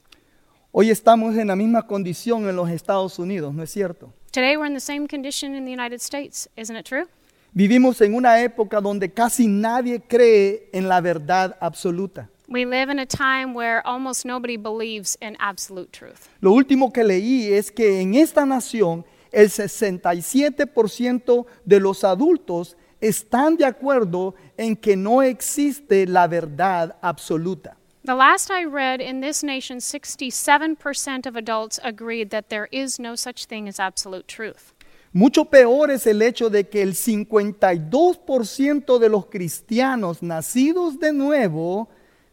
Hoy 0.73 0.91
estamos 0.91 1.37
en 1.37 1.47
la 1.47 1.55
misma 1.55 1.87
condición 1.87 2.49
en 2.49 2.57
los 2.57 2.69
Estados 2.71 3.21
Unidos, 3.21 3.55
¿no 3.55 3.63
es 3.63 3.71
cierto? 3.71 4.13
Today, 4.35 4.57
we're 4.57 4.67
in 4.67 4.75
the 4.75 4.81
same 4.81 5.07
condition 5.07 5.55
in 5.55 5.65
the 5.65 5.71
United 5.71 6.03
States, 6.03 6.49
isn't 6.57 6.75
it 6.75 6.85
true? 6.85 7.07
Vivimos 7.55 8.01
en 8.01 8.17
una 8.17 8.41
época 8.41 8.81
donde 8.81 9.13
casi 9.13 9.47
nadie 9.47 10.01
cree 10.01 10.69
en 10.73 10.89
la 10.89 11.01
verdad 11.01 11.57
absoluta. 11.61 12.29
We 12.49 12.65
live 12.65 12.91
in 12.91 12.99
a 12.99 13.07
time 13.07 13.55
where 13.55 13.81
almost 13.87 14.25
nobody 14.25 14.57
believes 14.57 15.17
in 15.23 15.37
absolute 15.39 15.93
truth. 15.93 16.29
Lo 16.41 16.53
último 16.53 16.93
que 16.93 17.05
leí 17.05 17.53
es 17.53 17.71
que 17.71 18.01
en 18.01 18.17
esta 18.17 18.45
nación 18.45 19.05
el 19.31 19.51
67% 19.51 21.47
de 21.65 21.79
los 21.79 22.03
adultos 22.03 22.77
están 23.01 23.57
de 23.57 23.67
acuerdo 23.67 24.35
en 24.57 24.75
que 24.75 24.97
no 24.97 25.23
existe 25.23 26.09
la 26.09 26.27
verdad 26.27 26.97
absoluta. 27.03 27.77
The 28.07 28.15
last 28.15 28.51
I 28.51 28.65
read 28.65 29.01
in 29.01 29.21
this 29.21 29.43
nation, 29.43 29.79
67% 29.79 31.25
of 31.25 31.37
adults 31.37 31.81
agreed 31.83 32.29
that 32.29 32.51
there 32.51 32.69
is 32.71 32.99
no 32.99 33.15
such 33.15 33.47
thing 33.47 33.67
as 33.67 33.81
absolute 33.81 34.29
truth. 34.29 34.75
Mucho 35.15 35.47
peor 35.47 35.91
es 35.91 36.07
el 36.07 36.21
hecho 36.21 36.51
de 36.51 36.65
que 36.65 36.83
el 36.83 36.93
52% 36.93 38.99
de 38.99 39.09
los 39.09 39.25
cristianos 39.25 40.21
nacidos 40.21 41.01
de 41.01 41.15
nuevo 41.15 41.89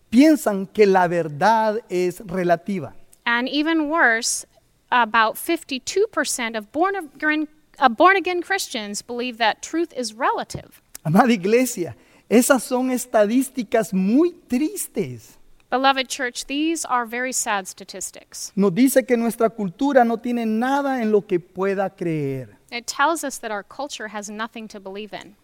piensan 0.09 0.67
que 0.67 0.85
la 0.85 1.07
verdad 1.07 1.79
es 1.89 2.19
relativa. 2.25 2.93
And 3.25 3.47
even 3.47 3.87
worse, 3.87 4.45
about 4.91 5.37
52% 5.37 6.57
of 6.57 6.69
born 6.73 6.97
again, 6.97 7.47
uh, 7.79 7.87
born 7.87 8.17
again 8.17 8.41
Christians 8.41 9.01
believe 9.01 9.37
that 9.37 9.61
truth 9.61 9.93
is 9.95 10.13
relative. 10.13 10.81
Amada 11.05 11.31
iglesia, 11.31 11.95
esas 12.29 12.63
son 12.63 12.91
estadísticas 12.91 13.93
muy 13.93 14.35
tristes. 14.49 15.37
Beloved 15.71 16.09
church, 16.09 16.45
these 16.47 16.85
are 16.85 17.05
very 17.05 17.31
sad 17.31 17.65
statistics. 17.65 18.51
Nos 18.55 18.73
dice 18.75 19.05
que 19.05 19.15
nuestra 19.15 19.49
cultura 19.49 20.03
no 20.03 20.17
tiene 20.17 20.45
nada 20.45 21.01
en 21.01 21.11
lo 21.13 21.21
que 21.21 21.39
pueda 21.39 21.89
creer. 21.89 22.57
It 22.71 22.87
tells 22.87 23.23
us 23.23 23.39
that 23.39 23.51
our 23.51 23.63
culture 23.63 24.09
has 24.09 24.29
nothing 24.29 24.67
to 24.67 24.81
believe 24.81 25.13
in. 25.13 25.37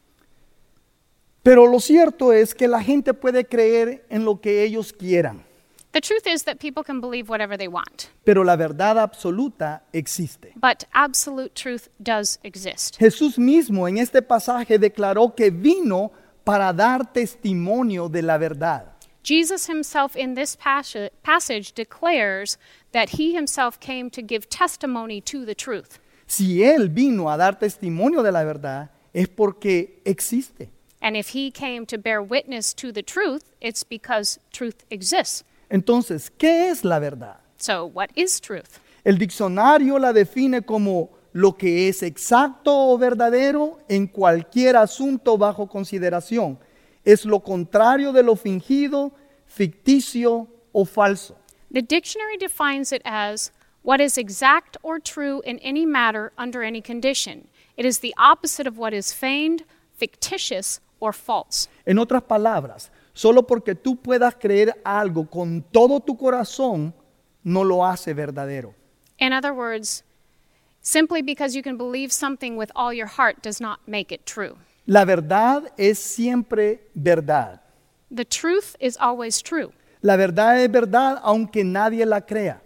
Pero 1.43 1.65
lo 1.65 1.79
cierto 1.79 2.33
es 2.33 2.53
que 2.53 2.67
la 2.67 2.81
gente 2.83 3.13
puede 3.13 3.45
creer 3.45 4.05
en 4.09 4.25
lo 4.25 4.41
que 4.41 4.63
ellos 4.63 4.91
quieran, 4.91 5.45
The 5.93 6.01
truth 6.01 6.27
is 6.27 6.43
that 6.43 6.57
people 6.59 6.83
can 6.83 6.99
believe 6.99 7.29
whatever 7.29 7.57
they 7.57 7.69
want, 7.69 8.09
pero 8.25 8.43
la 8.43 8.57
verdad 8.57 8.99
absoluta 8.99 9.83
existe. 9.93 10.51
but 10.57 10.83
absolute 10.93 11.55
truth 11.55 11.87
does 11.99 12.37
exist. 12.43 12.97
Jesús 12.97 13.39
mismo 13.39 13.87
en 13.87 13.97
este 13.97 14.21
pasaje 14.21 14.77
declaró 14.77 15.33
que 15.33 15.49
vino 15.49 16.11
para 16.43 16.73
dar 16.73 17.13
testimonio 17.13 18.09
de 18.09 18.21
la 18.21 18.37
verdad. 18.37 18.96
Jesus 19.27 19.67
himself 19.67 20.15
in 20.15 20.35
this 20.35 20.55
passage, 20.55 21.11
passage 21.21 21.73
declares 21.73 22.57
that 22.93 23.09
he 23.19 23.33
himself 23.33 23.77
came 23.77 24.09
to 24.09 24.21
give 24.21 24.47
testimony 24.47 25.19
to 25.19 25.43
the 25.43 25.53
truth. 25.53 25.99
Si 26.27 26.63
Él 26.63 26.87
vino 26.87 27.27
a 27.27 27.35
dar 27.35 27.59
testimonio 27.59 28.23
de 28.23 28.31
la 28.31 28.45
verdad, 28.45 28.89
es 29.13 29.27
porque 29.27 29.99
existe. 30.05 30.69
And 31.01 31.17
if 31.17 31.35
he 31.35 31.51
came 31.51 31.85
to 31.87 31.97
bear 31.97 32.21
witness 32.21 32.73
to 32.75 32.93
the 32.93 33.03
truth, 33.03 33.43
it's 33.59 33.83
because 33.83 34.39
truth 34.53 34.85
exists. 34.89 35.43
Entonces, 35.69 36.29
¿qué 36.29 36.69
es 36.69 36.85
la 36.85 36.99
verdad? 36.99 37.35
So, 37.57 37.85
what 37.85 38.11
is 38.15 38.39
truth? 38.39 38.79
El 39.03 39.17
diccionario 39.17 39.99
la 39.99 40.13
define 40.13 40.61
como 40.61 41.09
lo 41.33 41.57
que 41.57 41.89
es 41.89 42.01
exacto 42.01 42.71
o 42.73 42.97
verdadero 42.97 43.77
en 43.89 44.07
cualquier 44.07 44.77
asunto 44.77 45.37
bajo 45.37 45.67
consideración. 45.67 46.57
Es 47.07 47.23
lo 47.23 47.39
contrario 47.39 48.11
de 48.11 48.21
lo 48.21 48.35
fingido, 48.35 49.13
ficticio 49.45 50.45
o 50.73 50.83
falso. 50.83 51.37
The 51.71 51.81
dictionary 51.81 52.35
defines 52.35 52.91
it 52.91 53.01
as 53.05 53.53
what 53.81 54.01
is 54.01 54.17
exact 54.17 54.75
or 54.83 54.99
true 54.99 55.41
in 55.45 55.57
any 55.59 55.85
matter 55.85 56.33
under 56.37 56.63
any 56.63 56.81
condition. 56.81 57.47
It 57.77 57.85
is 57.85 57.99
the 57.99 58.13
opposite 58.17 58.67
of 58.67 58.77
what 58.77 58.93
is 58.93 59.13
feigned, 59.13 59.63
fictitious, 59.93 60.81
or 60.99 61.13
false. 61.13 61.69
En 61.85 61.97
otras 61.97 62.23
palabras, 62.23 62.91
solo 63.13 63.43
porque 63.43 63.73
tú 63.73 63.95
puedas 64.01 64.35
creer 64.35 64.73
algo 64.83 65.29
con 65.29 65.63
todo 65.71 66.01
tu 66.01 66.17
corazón, 66.17 66.93
no 67.45 67.63
lo 67.63 67.85
hace 67.85 68.13
verdadero. 68.13 68.73
In 69.17 69.31
other 69.31 69.53
words, 69.53 70.03
simply 70.81 71.21
because 71.21 71.55
you 71.55 71.63
can 71.63 71.77
believe 71.77 72.11
something 72.11 72.57
with 72.57 72.69
all 72.75 72.91
your 72.91 73.07
heart 73.07 73.41
does 73.41 73.61
not 73.61 73.79
make 73.87 74.11
it 74.11 74.25
true. 74.25 74.57
La 74.89 75.03
verdad 75.03 75.63
es 75.77 75.99
siempre 75.99 76.79
verdad. 76.93 77.59
The 78.09 78.23
truth 78.23 78.77
is 78.79 78.95
always 78.97 79.43
true. 79.43 79.73
La 80.01 80.15
verdad 80.15 80.63
es 80.63 80.71
verdad 80.71 81.19
aunque 81.23 81.65
nadie 81.65 82.05
la 82.05 82.21
crea. 82.21 82.61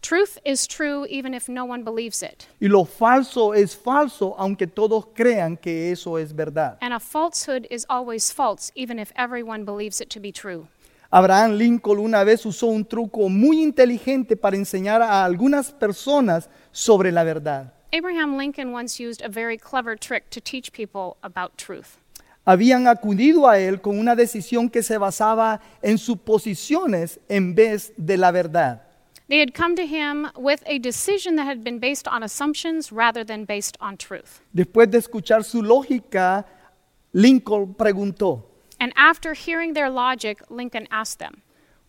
Truth 0.00 0.38
is 0.46 0.66
true 0.66 1.04
even 1.10 1.34
if 1.34 1.50
no 1.50 1.66
one 1.66 1.84
believes 1.84 2.22
it. 2.22 2.46
Y 2.62 2.68
lo 2.68 2.86
falso 2.86 3.52
es 3.52 3.76
falso 3.76 4.34
aunque 4.38 4.66
todos 4.66 5.08
crean 5.14 5.58
que 5.58 5.92
eso 5.92 6.16
es 6.16 6.32
verdad. 6.34 6.78
And 6.80 6.94
a 6.94 6.98
falsehood 6.98 7.66
is 7.70 7.84
always 7.90 8.32
false 8.32 8.72
even 8.74 8.98
if 8.98 9.12
everyone 9.14 9.66
believes 9.66 10.00
it 10.00 10.08
to 10.14 10.18
be 10.20 10.32
true. 10.32 10.66
Abraham 11.12 11.58
Lincoln 11.58 11.98
una 11.98 12.24
vez 12.24 12.46
usó 12.46 12.68
un 12.68 12.86
truco 12.86 13.28
muy 13.28 13.62
inteligente 13.62 14.34
para 14.34 14.56
enseñar 14.56 15.02
a 15.02 15.26
algunas 15.26 15.70
personas 15.72 16.48
sobre 16.72 17.12
la 17.12 17.22
verdad. 17.22 17.74
Abraham 17.92 18.36
Lincoln 18.36 18.72
once 18.72 19.00
used 19.00 19.20
a 19.22 19.28
very 19.28 19.56
clever 19.56 19.96
trick 19.96 20.30
to 20.30 20.40
teach 20.40 20.72
people 20.72 21.16
about 21.22 21.56
truth. 21.56 21.98
habían 22.46 22.86
acudido 22.88 23.48
a 23.48 23.58
él 23.58 23.80
con 23.80 23.98
una 23.98 24.16
decisión 24.16 24.70
que 24.70 24.82
se 24.82 24.96
basaba 24.98 25.60
en 25.82 25.98
suposiciones 25.98 27.20
en 27.28 27.54
vez 27.54 27.92
de 27.96 28.16
la 28.16 28.30
verdad. 28.30 28.80
They 29.28 29.38
had 29.38 29.54
come 29.54 29.76
to 29.76 29.86
him 29.86 30.28
with 30.36 30.62
a 30.66 30.78
decision 30.78 31.36
that 31.36 31.46
had 31.46 31.62
been 31.62 31.78
based 31.78 32.08
on 32.08 32.22
assumptions 32.24 32.90
rather 32.90 33.24
than 33.24 33.44
based 33.44 33.76
on 33.80 33.96
truth. 33.96 34.40
Después 34.52 34.90
de 34.90 34.98
escuchar 34.98 35.44
su 35.44 35.62
lógica, 35.62 36.44
Lincoln 37.12 37.74
preguntó, 37.74 38.42
And 38.80 38.92
after 38.96 39.34
hearing 39.34 39.74
their 39.74 39.90
logic, 39.90 40.42
Lincoln 40.50 40.88
asked 40.90 41.18
them, 41.18 41.42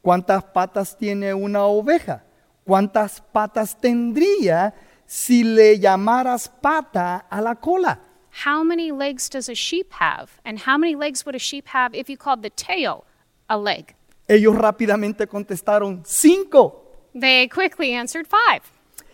¿cuántas 0.04 0.44
patas 0.54 0.96
tiene 0.98 1.34
una 1.34 1.66
oveja? 1.66 2.24
¿Cuántas 2.64 3.22
patas 3.34 3.76
tendría 3.80 4.74
si 5.12 5.44
le 5.44 5.78
llamaras 5.78 6.48
pata 6.48 7.26
a 7.30 7.42
la 7.42 7.56
cola? 7.56 8.00
How 8.46 8.64
many 8.64 8.94
legs 8.94 9.28
does 9.28 9.50
a 9.50 9.54
sheep 9.54 9.92
have? 10.00 10.40
And 10.46 10.58
how 10.60 10.78
many 10.78 10.96
legs 10.96 11.26
would 11.26 11.36
a 11.36 11.40
sheep 11.40 11.68
have 11.68 11.94
if 11.94 12.10
you 12.10 12.16
called 12.16 12.44
the 12.44 12.50
tail 12.50 13.04
a 13.50 13.58
leg? 13.58 13.94
Ellos 14.30 14.56
rápidamente 14.56 15.28
contestaron, 15.28 16.02
cinco. 16.06 16.84
They 17.14 17.50
quickly 17.50 17.94
answered 17.94 18.26
five. 18.26 18.62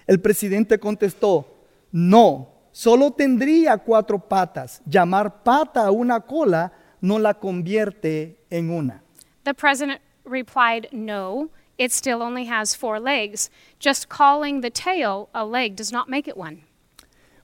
El 0.05 0.19
presidente 0.19 0.77
contestó, 0.77 1.47
no, 1.91 2.47
solo 2.71 3.09
tendría 3.09 3.79
cuatro 3.79 4.19
patas. 4.19 4.81
Llamar 4.85 5.41
pata 5.43 5.87
a 5.87 5.91
una 5.91 6.19
cola 6.19 6.71
no 7.01 7.17
la 7.17 7.33
convierte 7.33 8.37
en 8.51 8.69
una. 8.69 9.01
The 9.45 9.55
president 9.55 9.99
replied, 10.25 10.89
No, 10.91 11.49
it 11.77 11.91
still 11.91 12.22
only 12.22 12.46
has 12.46 12.75
four 12.75 13.00
legs. 13.00 13.50
Just 13.79 14.10
calling 14.10 14.62
the 14.62 14.69
tail 14.69 15.29
a 15.34 15.46
leg 15.46 15.75
does 15.75 15.91
not 15.91 16.10
make 16.10 16.27
it 16.27 16.38
one. 16.38 16.63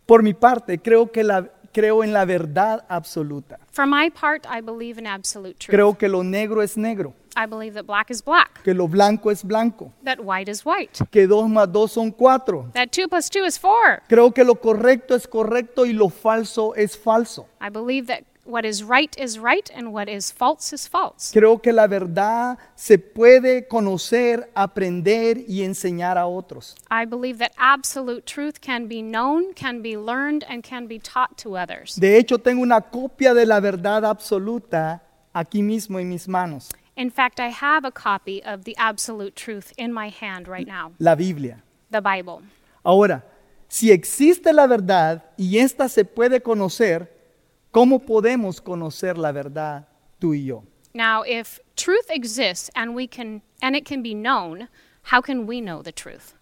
Por 0.07 0.21
mi 0.21 0.33
parte, 0.33 0.77
creo 0.79 1.11
que 1.11 1.23
la 1.23 1.47
creo 1.73 2.03
en 2.03 2.13
la 2.13 2.25
verdad 2.25 2.85
absoluta. 2.89 3.57
For 3.71 3.85
my 3.85 4.09
part, 4.09 4.45
I 4.47 4.61
believe 4.61 4.99
in 4.99 5.07
absolute 5.07 5.59
truth. 5.59 5.73
Creo 5.75 5.97
que 5.97 6.07
lo 6.07 6.21
negro 6.23 6.61
es 6.61 6.77
negro, 6.77 7.13
I 7.35 7.47
believe 7.47 7.73
that 7.73 7.87
black 7.87 8.11
is 8.11 8.21
black, 8.21 8.61
que 8.63 8.73
lo 8.73 8.87
blanco 8.87 9.29
es 9.31 9.43
blanco, 9.43 9.91
that 10.03 10.19
white 10.23 10.49
is 10.49 10.63
white, 10.65 11.01
que 11.09 11.25
dos 11.27 11.49
más 11.49 11.71
dos 11.71 11.93
son 11.93 12.11
cuatro. 12.11 12.69
that 12.73 12.91
two 12.91 13.07
plus 13.07 13.29
two 13.29 13.43
is 13.43 13.57
four. 13.57 14.03
Creo 14.07 14.31
que 14.33 14.43
lo 14.43 14.55
correcto 14.55 15.15
es 15.15 15.25
correcto 15.27 15.85
y 15.85 15.93
lo 15.93 16.09
falso 16.09 16.75
es 16.75 16.95
falso. 16.95 17.47
I 17.59 17.69
believe 17.69 18.07
that 18.07 18.23
what 18.45 18.65
is 18.65 18.83
right 18.83 19.15
is 19.17 19.39
right 19.39 19.69
and 19.73 19.93
what 19.93 20.09
is 20.09 20.31
false 20.31 20.73
is 20.73 20.87
false. 20.87 21.31
Creo 21.31 21.61
que 21.61 21.71
la 21.71 21.87
verdad 21.87 22.57
se 22.75 22.97
puede 22.97 23.67
conocer, 23.67 24.49
aprender 24.55 25.43
y 25.47 25.61
enseñar 25.63 26.17
a 26.17 26.27
otros. 26.27 26.75
I 26.91 27.05
believe 27.05 27.37
that 27.39 27.51
absolute 27.57 28.25
truth 28.25 28.59
can 28.61 28.87
be 28.87 29.01
known, 29.01 29.53
can 29.53 29.81
be 29.81 29.95
learned, 29.97 30.43
and 30.49 30.63
can 30.63 30.87
be 30.87 30.99
taught 30.99 31.37
to 31.37 31.55
others. 31.57 31.95
De 31.99 32.17
hecho, 32.17 32.37
tengo 32.37 32.61
una 32.61 32.81
copia 32.81 33.33
de 33.33 33.45
la 33.45 33.59
verdad 33.59 34.03
absoluta 34.05 35.01
aquí 35.33 35.61
mismo 35.63 35.99
en 35.99 36.09
mis 36.09 36.27
manos, 36.27 36.69
In 36.95 37.09
fact, 37.09 37.39
I 37.39 37.49
have 37.49 37.85
a 37.85 37.91
copy 37.91 38.43
of 38.43 38.65
the 38.65 38.75
absolute 38.77 39.35
truth 39.35 39.73
in 39.77 39.91
my 39.91 40.09
hand 40.09 40.47
right 40.47 40.67
now 40.67 40.91
la 40.99 41.15
Biblia. 41.15 41.63
the 41.89 42.01
Bible. 42.01 42.41
Ahora, 42.83 43.23
si 43.67 43.91
existe 43.91 44.53
la 44.53 44.67
verdad 44.67 45.23
y 45.37 45.57
ésta 45.57 45.89
se 45.89 46.05
puede 46.05 46.41
conocer, 46.41 47.11
¿cómo 47.73 47.99
podemos 47.99 48.61
conocer 48.61 49.17
la 49.17 49.33
verdad 49.33 49.87
tú 50.19 50.33
y 50.33 50.45
yo? 50.45 50.63
Now, 50.93 51.23
if 51.25 51.59
truth 51.75 52.09
exists 52.09 52.69
and 52.75 52.95
we 52.95 53.07
can 53.07 53.41
and 53.61 53.75
it 53.75 53.85
can 53.85 54.01
be 54.01 54.13
known, 54.13 54.69
how 55.11 55.21
can 55.21 55.45
we 55.45 55.59
know 55.59 55.81
the 55.81 55.91
truth? 55.91 56.35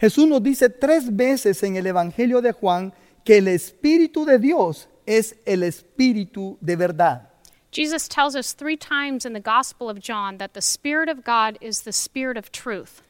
Jesús 0.00 0.26
nos 0.26 0.42
dice 0.42 0.70
tres 0.70 1.14
veces 1.14 1.62
en 1.62 1.76
el 1.76 1.86
Evangelio 1.86 2.40
de 2.40 2.52
Juan 2.52 2.92
que 3.24 3.36
el 3.36 3.48
Espíritu 3.48 4.24
de 4.24 4.38
Dios 4.38 4.88
es 5.06 5.34
el 5.46 5.62
Espíritu 5.62 6.56
de 6.62 6.76
verdad. 6.76 7.28
Jesus 7.70 8.08
tells 8.08 8.34
us 8.34 8.52
3 8.52 8.76
times 8.76 9.24
in 9.24 9.32
the 9.32 9.40
Gospel 9.40 9.88
of 9.88 10.00
John 10.00 10.38
that 10.38 10.54
the 10.54 10.62
Spirit 10.62 11.08
of 11.08 11.22
God 11.22 11.56
is 11.60 11.82
the 11.82 11.92
Spirit 11.92 12.36
of 12.36 12.50
truth. 12.50 13.02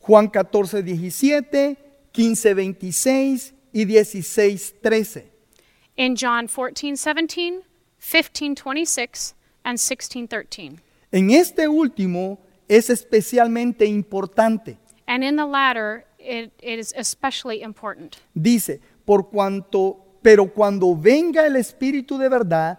Juan 0.00 0.30
14, 0.30 0.82
17, 1.10 1.76
15, 2.12 2.74
26 2.74 3.52
y 3.72 3.84
16, 3.84 4.72
13. 4.82 5.37
In 5.98 6.14
John 6.14 6.46
14, 6.46 6.94
17, 6.94 7.62
15, 7.98 8.54
26, 8.54 9.34
and 9.64 9.78
16, 9.80 10.28
13. 10.28 10.78
En 11.10 11.30
este 11.32 11.66
último 11.66 12.38
es 12.68 12.88
especialmente 12.88 13.84
importante. 13.84 14.78
And 15.08 15.24
in 15.24 15.34
the 15.34 15.44
latter, 15.44 16.04
it, 16.20 16.52
it 16.62 16.78
is 16.78 16.94
especially 16.96 17.64
important. 17.64 18.16
Dice, 18.32 18.80
por 19.04 19.28
cuanto, 19.28 19.96
pero 20.22 20.46
cuando 20.46 20.94
venga 20.94 21.44
el 21.44 21.56
Espíritu 21.56 22.16
de 22.16 22.28
verdad, 22.28 22.78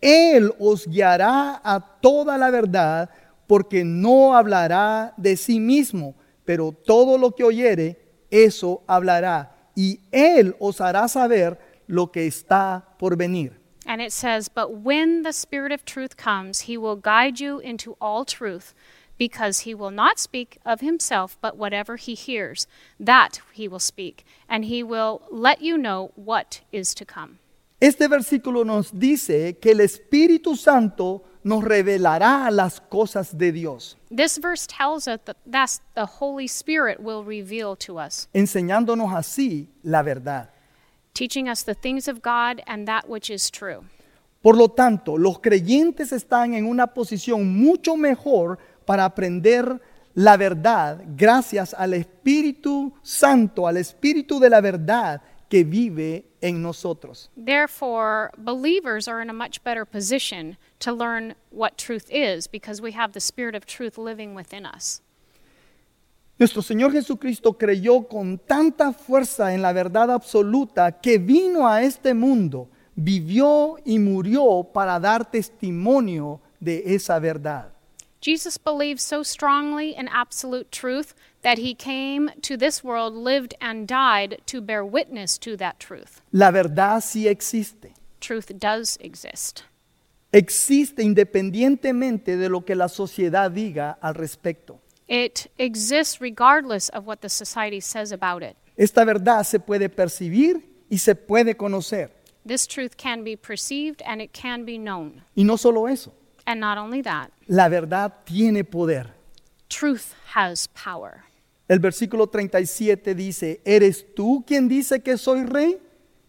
Él 0.00 0.54
os 0.60 0.86
guiará 0.86 1.60
a 1.64 1.80
toda 2.00 2.38
la 2.38 2.52
verdad, 2.52 3.10
porque 3.48 3.82
no 3.82 4.36
hablará 4.36 5.12
de 5.16 5.36
sí 5.36 5.58
mismo, 5.58 6.14
pero 6.44 6.70
todo 6.70 7.18
lo 7.18 7.34
que 7.34 7.42
oyere, 7.42 7.98
eso 8.30 8.84
hablará, 8.86 9.56
y 9.74 9.98
Él 10.12 10.54
os 10.60 10.80
hará 10.80 11.08
saber 11.08 11.58
lo 11.88 12.06
que 12.06 12.26
está 12.26 12.82
por 12.98 13.16
venir. 13.16 13.52
And 13.86 14.00
it 14.00 14.12
says, 14.12 14.48
But 14.48 14.82
when 14.82 15.22
the 15.22 15.32
Spirit 15.32 15.72
of 15.72 15.84
truth 15.84 16.16
comes, 16.16 16.60
he 16.60 16.76
will 16.78 16.96
guide 16.96 17.38
you 17.38 17.58
into 17.58 17.96
all 18.00 18.24
truth, 18.24 18.74
because 19.18 19.60
he 19.60 19.74
will 19.74 19.90
not 19.90 20.18
speak 20.18 20.58
of 20.64 20.80
himself, 20.80 21.36
but 21.40 21.56
whatever 21.56 21.96
he 21.96 22.14
hears, 22.14 22.66
that 22.98 23.40
he 23.52 23.68
will 23.68 23.78
speak, 23.78 24.24
and 24.48 24.64
he 24.64 24.82
will 24.82 25.22
let 25.30 25.62
you 25.62 25.76
know 25.76 26.12
what 26.16 26.62
is 26.72 26.94
to 26.94 27.04
come. 27.04 27.38
Este 27.80 28.08
versículo 28.08 28.64
nos 28.64 28.90
dice 28.90 29.58
que 29.60 29.72
el 29.72 29.80
Espíritu 29.80 30.56
Santo 30.56 31.22
nos 31.44 31.62
revelará 31.62 32.50
las 32.50 32.80
cosas 32.80 33.36
de 33.36 33.52
Dios, 33.52 33.96
This 34.10 34.38
verse 34.38 34.66
tells 34.66 35.06
us 35.06 35.20
that 35.26 35.36
that's 35.44 35.80
the 35.94 36.06
Holy 36.06 36.46
Spirit 36.46 37.00
will 37.00 37.24
reveal 37.24 37.76
to 37.76 37.98
us, 37.98 38.28
enseñándonos 38.32 39.12
así 39.12 39.68
la 39.82 40.02
verdad. 40.02 40.48
Teaching 41.14 41.48
us 41.48 41.62
the 41.62 41.74
things 41.74 42.08
of 42.08 42.20
God 42.20 42.60
and 42.66 42.86
that 42.86 43.08
which 43.08 43.30
is 43.30 43.50
true. 43.50 43.84
Por 44.42 44.56
lo 44.56 44.68
tanto, 44.68 45.16
los 45.16 45.38
creyentes 45.38 46.12
están 46.12 46.52
en 46.52 46.66
una 46.66 46.88
posición 46.88 47.56
mucho 47.56 47.96
mejor 47.96 48.58
para 48.84 49.06
aprender 49.06 49.80
la 50.14 50.36
verdad 50.36 51.02
gracias 51.16 51.72
al 51.72 51.94
Espíritu 51.94 52.92
Santo, 53.02 53.66
al 53.66 53.78
Espíritu 53.78 54.38
de 54.38 54.50
la 54.50 54.60
verdad 54.60 55.22
que 55.48 55.64
vive 55.64 56.26
en 56.40 56.62
nosotros. 56.62 57.30
Therefore, 57.36 58.30
believers 58.36 59.08
are 59.08 59.22
in 59.22 59.30
a 59.30 59.32
much 59.32 59.62
better 59.64 59.84
position 59.84 60.56
to 60.80 60.92
learn 60.92 61.34
what 61.50 61.78
truth 61.78 62.10
is 62.10 62.46
because 62.46 62.82
we 62.82 62.92
have 62.92 63.12
the 63.12 63.20
Spirit 63.20 63.54
of 63.54 63.64
truth 63.64 63.96
living 63.96 64.34
within 64.34 64.66
us. 64.66 65.00
Nuestro 66.36 66.62
Señor 66.62 66.90
Jesucristo 66.90 67.52
creyó 67.52 68.08
con 68.08 68.38
tanta 68.38 68.92
fuerza 68.92 69.54
en 69.54 69.62
la 69.62 69.72
verdad 69.72 70.10
absoluta 70.10 71.00
que 71.00 71.18
vino 71.18 71.68
a 71.68 71.82
este 71.82 72.12
mundo, 72.12 72.68
vivió 72.96 73.76
y 73.84 74.00
murió 74.00 74.68
para 74.72 74.98
dar 74.98 75.30
testimonio 75.30 76.40
de 76.58 76.82
esa 76.86 77.20
verdad. 77.20 77.68
Jesus 78.20 78.58
believed 78.58 79.00
so 79.00 79.22
strongly 79.22 79.94
in 79.94 80.08
absolute 80.08 80.72
truth 80.72 81.14
that 81.42 81.58
he 81.58 81.74
came 81.74 82.30
to 82.40 82.56
this 82.56 82.82
world, 82.82 83.14
lived, 83.14 83.54
and 83.60 83.86
died 83.86 84.40
to 84.46 84.60
bear 84.60 84.82
witness 84.82 85.38
to 85.38 85.56
that 85.58 85.78
truth. 85.78 86.20
La 86.32 86.50
verdad 86.50 87.00
sí 87.00 87.28
existe. 87.28 87.92
Truth 88.20 88.58
does 88.58 88.98
exist. 89.00 89.64
Existe 90.32 91.02
independientemente 91.02 92.36
de 92.36 92.48
lo 92.48 92.64
que 92.64 92.74
la 92.74 92.88
sociedad 92.88 93.52
diga 93.52 93.98
al 94.00 94.14
respecto. 94.14 94.80
It 95.06 95.50
exists 95.58 96.20
regardless 96.20 96.88
of 96.90 97.06
what 97.06 97.20
the 97.20 97.28
society 97.28 97.80
says 97.80 98.12
about 98.12 98.42
it. 98.42 98.56
Esta 98.76 99.04
verdad 99.04 99.44
se 99.44 99.58
puede 99.58 99.88
percibir 99.88 100.62
y 100.90 100.96
se 100.98 101.14
puede 101.14 101.56
conocer. 101.56 102.10
This 102.46 102.66
truth 102.66 102.96
can 102.96 103.24
be 103.24 103.36
perceived 103.36 104.02
and 104.06 104.20
it 104.20 104.32
can 104.32 104.64
be 104.64 104.78
known. 104.78 105.22
Y 105.36 105.44
no 105.44 105.56
solo 105.56 105.86
eso, 105.86 106.12
And 106.46 106.60
not 106.60 106.76
only 106.78 107.02
that, 107.02 107.30
la 107.46 107.68
verdad 107.68 108.12
tiene 108.24 108.64
poder. 108.64 109.06
truth 109.68 110.12
has 110.34 110.68
power. 110.68 111.22
El 111.68 111.78
versículo 111.78 112.26
37 112.26 113.14
dice, 113.14 113.60
¿eres 113.64 114.04
tú 114.14 114.44
quien 114.46 114.68
dice 114.68 115.00
que 115.00 115.16
soy 115.16 115.44
rey? 115.44 115.78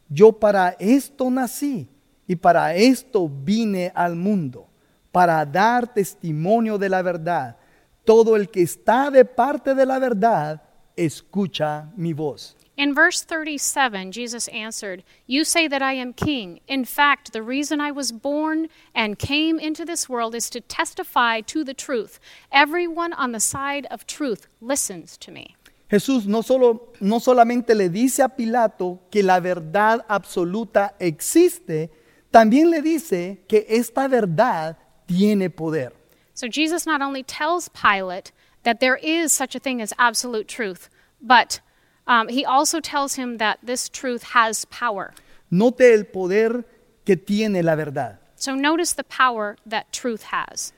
Yo 0.09 0.31
para 0.31 0.75
esto 0.79 1.29
nací 1.29 1.87
y 2.27 2.35
para 2.35 2.73
esto 2.75 3.27
vine 3.29 3.91
al 3.93 4.15
mundo, 4.15 4.67
para 5.11 5.45
dar 5.45 5.93
testimonio 5.93 6.77
de 6.77 6.87
la 6.89 7.01
verdad. 7.01 7.57
Todo 8.05 8.35
el 8.35 8.49
que 8.49 8.61
está 8.61 9.11
de 9.11 9.25
parte 9.25 9.73
de 9.73 9.85
la 9.85 9.99
verdad, 9.99 10.61
escucha 10.95 11.91
mi 11.97 12.13
voz. 12.13 12.55
In 12.77 12.93
verse 12.93 13.21
37, 13.21 14.11
Jesus 14.11 14.49
answered, 14.49 15.03
You 15.27 15.45
say 15.45 15.67
that 15.67 15.81
I 15.81 15.93
am 15.93 16.11
king. 16.11 16.59
In 16.67 16.83
fact, 16.83 17.31
the 17.31 17.41
reason 17.41 17.79
I 17.79 17.91
was 17.91 18.11
born 18.11 18.67
and 18.93 19.17
came 19.17 19.59
into 19.59 19.85
this 19.85 20.09
world 20.09 20.35
is 20.35 20.49
to 20.49 20.59
testify 20.59 21.39
to 21.41 21.63
the 21.63 21.73
truth. 21.73 22.19
Everyone 22.51 23.13
on 23.13 23.31
the 23.31 23.39
side 23.39 23.87
of 23.89 24.05
truth 24.05 24.47
listens 24.59 25.17
to 25.19 25.31
me. 25.31 25.55
Jesús 25.89 26.25
no, 26.25 26.41
solo, 26.41 26.89
no 26.99 27.19
solamente 27.19 27.75
le 27.75 27.89
dice 27.89 28.23
a 28.23 28.29
Pilato 28.29 28.99
que 29.09 29.23
la 29.23 29.39
verdad 29.39 30.03
absoluta 30.09 30.95
existe, 30.99 31.89
también 32.29 32.69
le 32.69 32.81
dice 32.81 33.45
que 33.47 33.65
esta 33.69 34.09
verdad 34.09 34.77
tiene 35.05 35.49
poder. 35.49 35.93
So 36.35 36.49
Jesus 36.49 36.85
not 36.85 37.01
only 37.01 37.23
tells 37.23 37.69
Pilate 37.69 38.31
that 38.63 38.81
there 38.81 38.97
is 38.97 39.31
such 39.31 39.55
a 39.55 39.59
thing 39.59 39.81
as 39.81 39.93
absolute 39.97 40.49
truth, 40.49 40.89
but 41.21 41.61
um, 42.07 42.27
he 42.27 42.43
also 42.45 42.81
tells 42.81 43.15
him 43.15 43.37
that 43.37 43.59
this 43.63 43.87
truth 43.87 44.23
has 44.33 44.65
power. 44.65 45.13
Note 45.49 45.81
el 45.81 46.03
poder 46.03 46.65
que 47.05 47.15
tiene 47.15 47.63
la 47.63 47.75
verdad. 47.75 48.17
So 48.35 48.53
notice 48.53 48.93
the 48.93 49.05
power 49.05 49.55
that 49.65 49.93
truth 49.93 50.23
has. 50.23 50.73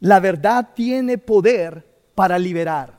La 0.00 0.20
verdad 0.20 0.76
tiene 0.76 1.18
poder 1.18 1.82
para 2.14 2.38
liberar. 2.38 2.90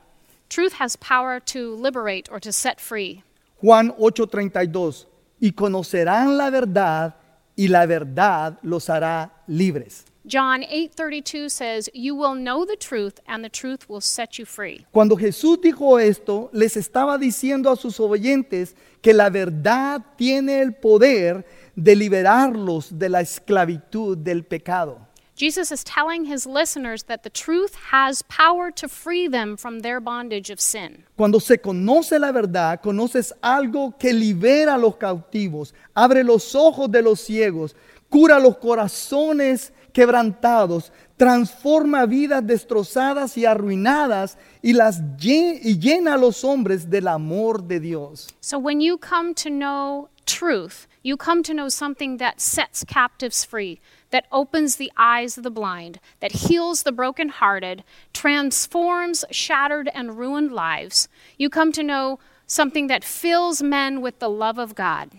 Truth 0.50 0.74
has 0.74 0.96
power 0.96 1.40
to 1.40 1.74
liberate 1.74 2.28
or 2.30 2.38
to 2.40 2.52
set 2.52 2.78
free. 2.78 3.22
Juan 3.62 3.90
8:32, 3.98 5.06
y 5.40 5.52
conocerán 5.52 6.36
la 6.36 6.50
verdad 6.50 7.14
y 7.56 7.68
la 7.68 7.86
verdad 7.86 8.58
los 8.62 8.88
hará 8.88 9.30
libres. 9.46 10.04
John 10.24 10.62
8:32 10.62 11.48
says, 11.50 11.90
"You 11.92 12.14
will 12.14 12.34
know 12.34 12.64
the 12.64 12.76
truth 12.76 13.20
and 13.26 13.42
the 13.42 13.50
truth 13.50 13.88
will 13.88 14.00
set 14.00 14.38
you 14.38 14.46
free." 14.46 14.86
Cuando 14.92 15.16
Jesús 15.16 15.60
dijo 15.60 15.98
esto, 15.98 16.48
les 16.52 16.76
estaba 16.76 17.18
diciendo 17.18 17.70
a 17.70 17.76
sus 17.76 17.98
oyentes 17.98 18.76
que 19.00 19.12
la 19.12 19.30
verdad 19.30 20.00
tiene 20.16 20.60
el 20.60 20.74
poder 20.74 21.44
de 21.74 21.96
liberarlos 21.96 22.96
de 22.96 23.08
la 23.08 23.20
esclavitud 23.20 24.16
del 24.16 24.44
pecado. 24.44 25.08
Jesus 25.34 25.72
is 25.72 25.82
telling 25.82 26.26
his 26.26 26.46
listeners 26.46 27.04
that 27.04 27.22
the 27.22 27.30
truth 27.30 27.74
has 27.90 28.22
power 28.22 28.70
to 28.72 28.86
free 28.88 29.28
them 29.28 29.56
from 29.56 29.80
their 29.80 29.98
bondage 30.00 30.50
of 30.50 30.60
sin. 30.60 31.04
Cuando 31.16 31.38
se 31.38 31.56
conoce 31.56 32.18
la 32.18 32.32
verdad, 32.32 32.80
conoces 32.82 33.32
algo 33.42 33.98
que 33.98 34.12
libera 34.12 34.74
a 34.74 34.78
los 34.78 34.96
cautivos, 34.96 35.72
abre 35.94 36.22
los 36.22 36.54
ojos 36.54 36.90
de 36.90 37.02
los 37.02 37.20
ciegos, 37.20 37.74
cura 38.10 38.38
los 38.38 38.58
corazones 38.58 39.72
quebrantados, 39.92 40.92
transforma 41.16 42.06
vidas 42.06 42.46
destrozadas 42.46 43.36
y 43.36 43.46
arruinadas 43.46 44.38
y 44.62 44.72
las 44.72 45.00
y 45.20 45.78
llena 45.78 46.14
a 46.14 46.18
los 46.18 46.44
hombres 46.44 46.88
del 46.90 47.08
amor 47.08 47.62
de 47.62 47.80
Dios. 47.80 48.28
So 48.40 48.58
when 48.58 48.80
you 48.80 48.98
come 48.98 49.34
to 49.34 49.48
know 49.48 50.08
truth, 50.26 50.86
you 51.02 51.16
come 51.16 51.42
to 51.42 51.52
know 51.52 51.68
something 51.68 52.18
that 52.18 52.40
sets 52.40 52.84
captives 52.84 53.44
free, 53.44 53.80
that 54.12 54.26
opens 54.30 54.76
the 54.76 54.92
eyes 54.96 55.36
of 55.36 55.42
the 55.42 55.50
blind, 55.50 55.98
that 56.20 56.32
heals 56.32 56.84
the 56.84 56.92
brokenhearted, 56.92 57.82
transforms 58.12 59.24
shattered 59.30 59.90
and 59.92 60.16
ruined 60.16 60.52
lives. 60.52 61.08
You 61.36 61.50
come 61.50 61.72
to 61.72 61.82
know 61.82 62.18
something 62.46 62.86
that 62.86 63.02
fills 63.02 63.62
men 63.62 64.00
with 64.00 64.20
the 64.20 64.30
love 64.30 64.58
of 64.58 64.74
God. 64.74 65.10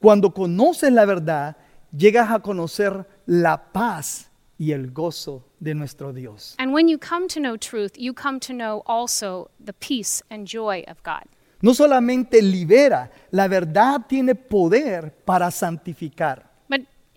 Cuando 0.00 0.30
conoces 0.30 0.92
la 0.92 1.04
verdad, 1.04 1.56
llegas 1.96 2.30
a 2.30 2.38
conocer 2.40 3.04
la 3.26 3.56
paz 3.56 4.30
y 4.58 4.72
el 4.72 4.90
gozo 4.92 5.42
de 5.60 5.74
nuestro 5.74 6.12
Dios. 6.12 6.54
And 6.58 6.72
when 6.72 6.88
you 6.88 6.98
come 6.98 7.28
to 7.28 7.40
know 7.40 7.56
truth, 7.56 7.92
you 7.98 8.12
come 8.12 8.38
to 8.40 8.52
know 8.52 8.82
also 8.86 9.50
the 9.58 9.72
peace 9.72 10.22
and 10.30 10.46
joy 10.46 10.84
of 10.86 11.02
God. 11.02 11.24
No 11.60 11.74
solamente 11.74 12.40
libera, 12.40 13.10
la 13.32 13.48
verdad 13.48 14.06
tiene 14.08 14.36
poder 14.36 15.12
para 15.24 15.50
santificar. 15.50 16.47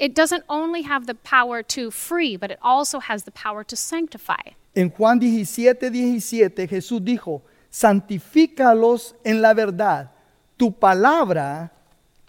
It 0.01 0.15
doesn't 0.15 0.43
only 0.49 0.81
have 0.81 1.05
the 1.05 1.13
power 1.13 1.61
to 1.61 1.91
free, 1.91 2.35
but 2.35 2.49
it 2.49 2.57
also 2.63 2.99
has 2.99 3.23
the 3.23 3.31
power 3.31 3.63
to 3.63 3.75
sanctify. 3.75 4.55
En 4.75 4.89
Juan 4.89 5.19
17, 5.19 5.91
17 5.91 6.67
Jesús 6.67 6.99
dijo, 7.01 7.43
santifícalos 7.71 9.13
en 9.23 9.43
la 9.43 9.53
verdad. 9.53 10.09
Tu 10.57 10.71
palabra, 10.71 11.69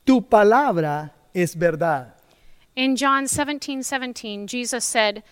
tu 0.05 0.21
palabra 0.21 1.13
es 1.33 1.55
verdad. 1.55 2.13
In 2.77 2.95
John 2.95 3.27
17 3.27 3.83
17, 3.83 4.47
Jesus 4.47 4.85
said, 4.85 5.23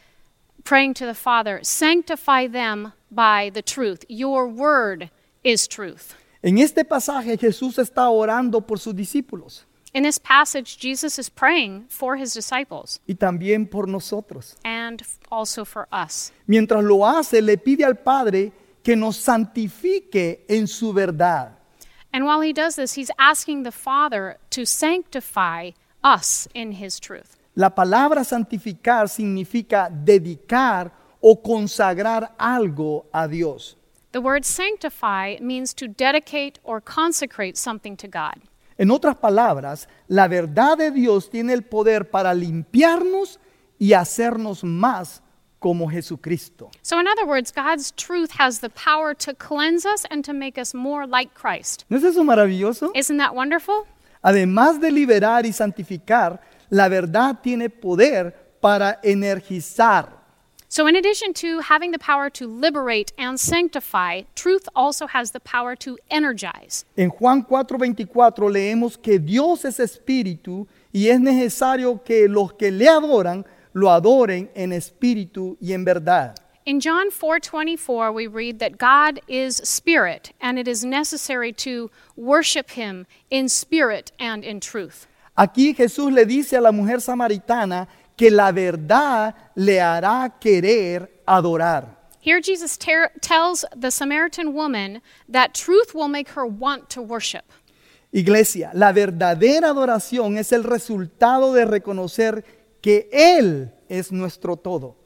praying 0.64 0.94
to 0.94 1.04
the 1.04 1.14
Father, 1.14 1.60
Sanctify 1.62 2.46
them 2.46 2.94
by 3.10 3.50
the 3.52 3.60
truth. 3.60 4.06
Your 4.08 4.48
word 4.48 5.10
is 5.44 5.68
truth. 5.68 6.14
En 6.42 6.56
este 6.56 6.84
pasaje 6.88 7.36
Jesús 7.38 7.78
está 7.78 8.08
orando 8.08 8.62
por 8.62 8.78
sus 8.78 8.94
discípulos 8.94 9.66
In 9.92 10.04
this 10.04 10.18
passage, 10.18 10.78
Jesus 10.78 11.18
is 11.18 11.28
praying 11.28 11.86
for 11.88 12.16
his 12.16 12.32
disciples 12.32 13.00
y 13.08 13.14
también 13.14 13.68
por 13.68 13.86
nosotros. 13.88 14.54
and 14.64 15.02
also 15.30 15.64
for 15.64 15.88
us. 15.90 16.30
Mientras 16.46 16.84
lo 16.84 17.04
hace, 17.04 17.40
le 17.42 17.56
pide 17.56 17.84
al 17.84 17.96
Padre 17.96 18.52
que 18.84 18.94
nos 18.94 19.16
santifique 19.16 20.44
en 20.48 20.66
su 20.68 20.92
verdad. 20.92 21.56
And 22.12 22.24
while 22.24 22.40
he 22.40 22.52
does 22.52 22.76
this, 22.76 22.94
he's 22.94 23.10
asking 23.18 23.64
the 23.64 23.72
Father 23.72 24.38
to 24.50 24.64
sanctify 24.64 25.72
us 26.04 26.48
in 26.54 26.72
his 26.72 27.00
truth. 27.00 27.36
La 27.56 27.70
palabra 27.70 28.24
santificar 28.24 29.08
significa 29.08 29.90
dedicar 29.90 30.92
o 31.20 31.36
consagrar 31.36 32.32
algo 32.38 33.06
a 33.12 33.26
Dios. 33.28 33.76
The 34.12 34.20
word 34.20 34.44
sanctify 34.44 35.38
means 35.40 35.74
to 35.74 35.86
dedicate 35.88 36.58
or 36.64 36.80
consecrate 36.80 37.56
something 37.56 37.96
to 37.96 38.08
God. 38.08 38.40
En 38.80 38.90
otras 38.90 39.16
palabras, 39.16 39.90
la 40.08 40.26
verdad 40.26 40.78
de 40.78 40.90
Dios 40.90 41.28
tiene 41.28 41.52
el 41.52 41.64
poder 41.64 42.08
para 42.08 42.32
limpiarnos 42.32 43.38
y 43.78 43.92
hacernos 43.92 44.64
más 44.64 45.22
como 45.58 45.86
Jesucristo. 45.90 46.70
So, 46.80 46.98
in 46.98 47.06
other 47.06 47.26
words, 47.26 47.52
God's 47.52 47.92
truth 47.94 48.30
has 48.38 48.60
the 48.60 48.70
power 48.70 49.14
to 49.16 49.34
cleanse 49.34 49.86
us 49.86 50.06
and 50.08 50.24
to 50.24 50.32
make 50.32 50.58
us 50.58 50.72
more 50.72 51.06
like 51.06 51.34
Christ. 51.34 51.84
¿No 51.90 51.98
es 51.98 52.04
eso 52.04 52.24
maravilloso? 52.24 52.90
Isn't 52.94 53.18
that 53.18 53.34
wonderful? 53.34 53.84
Además 54.22 54.80
de 54.80 54.90
liberar 54.90 55.44
y 55.44 55.52
santificar, 55.52 56.40
la 56.70 56.88
verdad 56.88 57.40
tiene 57.42 57.68
poder 57.68 58.56
para 58.62 58.98
energizar. 59.02 60.19
So, 60.72 60.86
in 60.86 60.94
addition 60.94 61.34
to 61.34 61.58
having 61.62 61.90
the 61.90 61.98
power 61.98 62.30
to 62.30 62.46
liberate 62.46 63.12
and 63.18 63.40
sanctify, 63.40 64.22
truth 64.36 64.68
also 64.72 65.08
has 65.08 65.32
the 65.32 65.40
power 65.40 65.74
to 65.74 65.98
energize. 66.12 66.84
En 66.96 67.10
Juan 67.10 67.42
4:24 67.42 68.48
leemos 68.48 68.96
que 68.96 69.18
Dios 69.18 69.64
es 69.64 69.80
espíritu 69.80 70.68
y 70.92 71.08
es 71.08 71.18
necesario 71.18 72.04
que 72.04 72.28
los 72.28 72.52
que 72.52 72.70
le 72.70 72.86
adoran 72.86 73.44
lo 73.72 73.90
adoren 73.90 74.48
en 74.54 74.70
espíritu 74.70 75.56
y 75.60 75.72
en 75.72 75.84
verdad. 75.84 76.36
In 76.64 76.78
John 76.78 77.10
4:24 77.10 78.14
we 78.14 78.28
read 78.28 78.60
that 78.60 78.78
God 78.78 79.18
is 79.26 79.60
spirit 79.64 80.30
and 80.40 80.56
it 80.56 80.68
is 80.68 80.84
necessary 80.84 81.52
to 81.52 81.90
worship 82.14 82.70
him 82.76 83.08
in 83.28 83.48
spirit 83.48 84.12
and 84.20 84.44
in 84.44 84.60
truth. 84.60 85.08
Aquí 85.36 85.74
Jesús 85.74 86.12
le 86.12 86.26
dice 86.26 86.56
a 86.56 86.60
la 86.60 86.70
mujer 86.70 87.00
samaritana 87.00 87.88
que 88.20 88.30
la 88.30 88.52
verdad 88.52 89.34
le 89.54 89.80
hará 89.80 90.38
querer 90.38 91.22
adorar. 91.24 91.96
Here 92.20 92.38
Jesus 92.38 92.76
tells 92.76 93.64
the 93.74 93.90
Samaritan 93.90 94.52
woman 94.52 95.00
that 95.26 95.54
truth 95.54 95.94
will 95.94 96.08
make 96.08 96.28
her 96.34 96.44
want 96.44 96.90
to 96.90 97.00
worship. 97.00 97.50
Iglesia, 98.12 98.72
la 98.74 98.92
verdadera 98.92 99.70
adoración 99.70 100.36
es 100.36 100.52
el 100.52 100.64
resultado 100.64 101.54
de 101.54 101.64
reconocer 101.64 102.44
que 102.82 103.08
Él 103.10 103.72
es 103.88 104.12
nuestro 104.12 104.56
todo. 104.56 104.96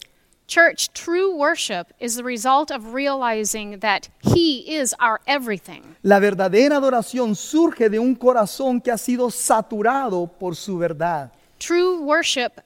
Church, 0.48 0.92
true 0.92 1.36
worship 1.36 1.92
is 2.00 2.16
the 2.16 2.24
result 2.24 2.72
of 2.72 2.94
realizing 2.94 3.78
that 3.78 4.08
he 4.18 4.76
is 4.76 4.92
our 4.98 5.20
everything. 5.28 5.94
La 6.02 6.18
verdadera 6.18 6.78
adoración 6.78 7.36
surge 7.36 7.88
de 7.88 8.00
un 8.00 8.16
corazón 8.16 8.82
que 8.82 8.90
ha 8.90 8.98
sido 8.98 9.30
saturado 9.30 10.26
por 10.26 10.56
su 10.56 10.78
verdad. 10.78 11.30
True 11.60 12.00
worship 12.02 12.60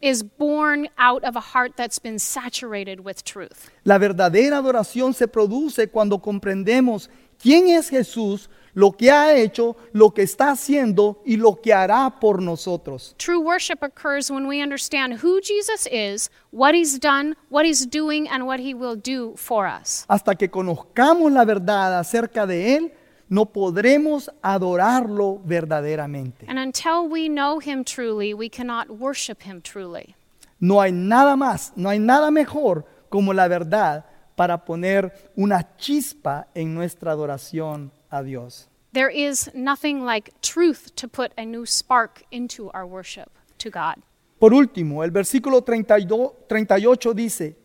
is 0.00 0.22
born 0.22 0.88
out 0.98 1.24
of 1.24 1.36
a 1.36 1.40
heart 1.40 1.76
that's 1.76 1.98
been 1.98 2.18
saturated 2.18 3.00
with 3.00 3.22
truth. 3.24 3.70
La 3.84 3.98
verdadera 3.98 4.58
adoración 4.58 5.14
se 5.14 5.26
produce 5.26 5.88
cuando 5.88 6.18
comprendemos 6.18 7.08
quién 7.38 7.68
es 7.68 7.90
Jesús, 7.90 8.48
lo 8.74 8.92
que 8.92 9.10
ha 9.10 9.34
hecho, 9.34 9.76
lo 9.92 10.12
que 10.12 10.22
está 10.22 10.50
haciendo 10.50 11.22
y 11.24 11.36
lo 11.36 11.60
que 11.60 11.72
hará 11.72 12.18
por 12.20 12.42
nosotros. 12.42 13.14
True 13.18 13.38
worship 13.38 13.82
occurs 13.82 14.30
when 14.30 14.46
we 14.46 14.60
understand 14.62 15.22
who 15.22 15.40
Jesus 15.40 15.86
is, 15.90 16.30
what 16.50 16.74
he's 16.74 16.98
done, 16.98 17.36
what 17.50 17.64
he's 17.64 17.86
doing, 17.86 18.28
and 18.28 18.46
what 18.46 18.60
he 18.60 18.74
will 18.74 18.96
do 18.96 19.34
for 19.36 19.66
us. 19.66 20.04
Hasta 20.08 20.34
que 20.34 20.50
conozcamos 20.50 21.32
la 21.32 21.44
verdad 21.44 21.98
acerca 21.98 22.46
de 22.46 22.76
Él, 22.76 22.92
no 23.34 23.46
podremos 23.46 24.30
adorarlo 24.42 25.40
verdaderamente. 25.44 26.46
And 26.48 26.56
until 26.58 27.08
we 27.10 27.28
know 27.28 27.58
him 27.58 27.82
truly, 27.84 28.32
we 28.32 28.48
cannot 28.48 28.88
worship 28.88 29.42
him 29.42 29.60
truly. 29.60 30.14
No 30.60 30.80
hay 30.80 30.92
nada 30.92 31.34
más, 31.36 31.72
no 31.74 31.88
hay 31.88 31.98
nada 31.98 32.30
mejor 32.30 32.84
como 33.10 33.32
la 33.32 33.48
verdad 33.48 34.04
para 34.36 34.64
poner 34.64 35.32
una 35.36 35.76
chispa 35.76 36.46
en 36.54 36.74
nuestra 36.74 37.10
adoración 37.10 37.90
a 38.08 38.22
Dios. 38.22 38.68
There 38.92 39.10
is 39.10 39.50
nothing 39.52 40.04
like 40.04 40.32
truth 40.40 40.94
to 40.94 41.08
put 41.08 41.32
a 41.36 41.44
new 41.44 41.66
spark 41.66 42.22
into 42.30 42.70
our 42.72 42.86
worship 42.86 43.30
to 43.58 43.68
God. 43.68 43.96
Por 44.38 44.54
último, 44.54 45.02
el 45.02 45.10
versículo 45.10 45.62
32 45.64 46.46
38 46.48 47.14
dice, 47.14 47.56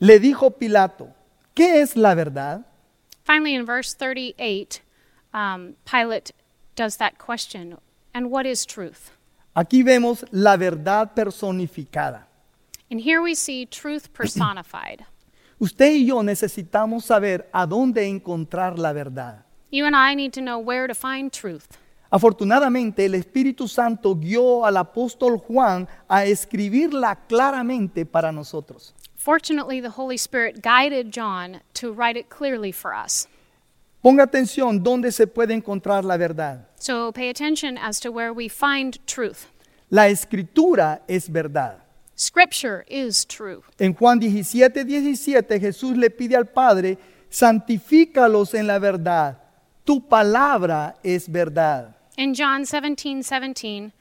le 0.00 0.18
dijo 0.18 0.50
Pilato, 0.58 1.14
¿qué 1.54 1.80
es 1.80 1.96
la 1.96 2.14
verdad? 2.16 2.66
Finally, 3.24 3.54
in 3.54 3.64
verse 3.64 3.94
38, 3.94 4.82
um, 5.32 5.74
Pilate 5.84 6.32
does 6.74 6.96
that 6.96 7.18
question 7.18 7.78
And 8.14 8.30
what 8.30 8.46
is 8.46 8.66
truth? 8.66 9.10
Aquí 9.54 9.82
vemos 9.82 10.24
la 10.32 10.56
verdad 10.56 11.14
personificada. 11.14 12.26
And 12.90 13.00
here 13.00 13.22
we 13.22 13.34
see 13.34 13.64
truth 13.64 14.12
personified. 14.12 15.06
Usted 15.58 15.92
y 15.92 16.06
yo 16.06 16.22
necesitamos 16.22 17.04
saber 17.04 17.48
a 17.52 17.66
dónde 17.66 18.06
encontrar 18.06 18.78
la 18.78 18.92
verdad. 18.92 19.44
You 19.70 19.86
and 19.86 19.96
I 19.96 20.14
need 20.14 20.32
to 20.34 20.40
know 20.42 20.58
where 20.58 20.86
to 20.86 20.94
find 20.94 21.32
truth. 21.32 21.78
Afortunadamente, 22.10 23.06
el 23.06 23.14
Espíritu 23.14 23.66
Santo 23.66 24.14
guió 24.14 24.66
al 24.66 24.76
apóstol 24.76 25.38
Juan 25.38 25.88
a 26.08 26.26
escribirla 26.26 27.16
claramente 27.26 28.04
para 28.04 28.30
nosotros. 28.30 28.92
Fortunately, 29.16 29.80
the 29.80 29.96
Holy 29.96 30.18
Spirit 30.18 30.60
guided 30.60 31.10
John 31.10 31.62
to 31.72 31.92
write 31.92 32.18
it 32.18 32.28
clearly 32.28 32.72
for 32.72 32.92
us. 32.92 33.26
Ponga 34.02 34.24
atención 34.24 34.82
dónde 34.82 35.12
se 35.12 35.28
puede 35.28 35.54
encontrar 35.54 36.04
la 36.04 36.16
verdad. 36.16 36.66
So 36.76 37.12
pay 37.12 37.28
attention 37.28 37.78
as 37.78 38.00
to 38.00 38.10
where 38.10 38.32
we 38.32 38.48
find 38.48 38.98
truth. 39.06 39.46
La 39.90 40.08
escritura 40.08 41.02
es 41.06 41.28
verdad. 41.28 41.76
Scripture 42.16 42.84
is 42.88 43.24
true. 43.24 43.62
En 43.78 43.94
Juan 43.94 44.18
17, 44.18 44.84
17 44.84 45.60
Jesús 45.60 45.96
le 45.96 46.10
pide 46.10 46.34
al 46.34 46.46
Padre, 46.46 46.98
santifícalos 47.30 48.54
en 48.54 48.66
la 48.66 48.78
verdad. 48.80 49.36
Tu 49.86 50.00
palabra 50.00 50.94
es 51.04 51.28
verdad. 51.28 51.94
In 52.16 52.34
John 52.34 52.64
17 52.64 53.22
17, 53.22 53.92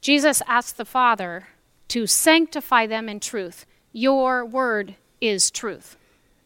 Jesus 0.00 0.42
asked 0.46 0.76
the 0.76 0.84
Father 0.84 1.48
to 1.88 2.06
sanctify 2.06 2.86
them 2.86 3.08
in 3.08 3.18
truth. 3.18 3.66
Your 3.92 4.44
word 4.44 4.94
is 5.20 5.50
truth. 5.50 5.96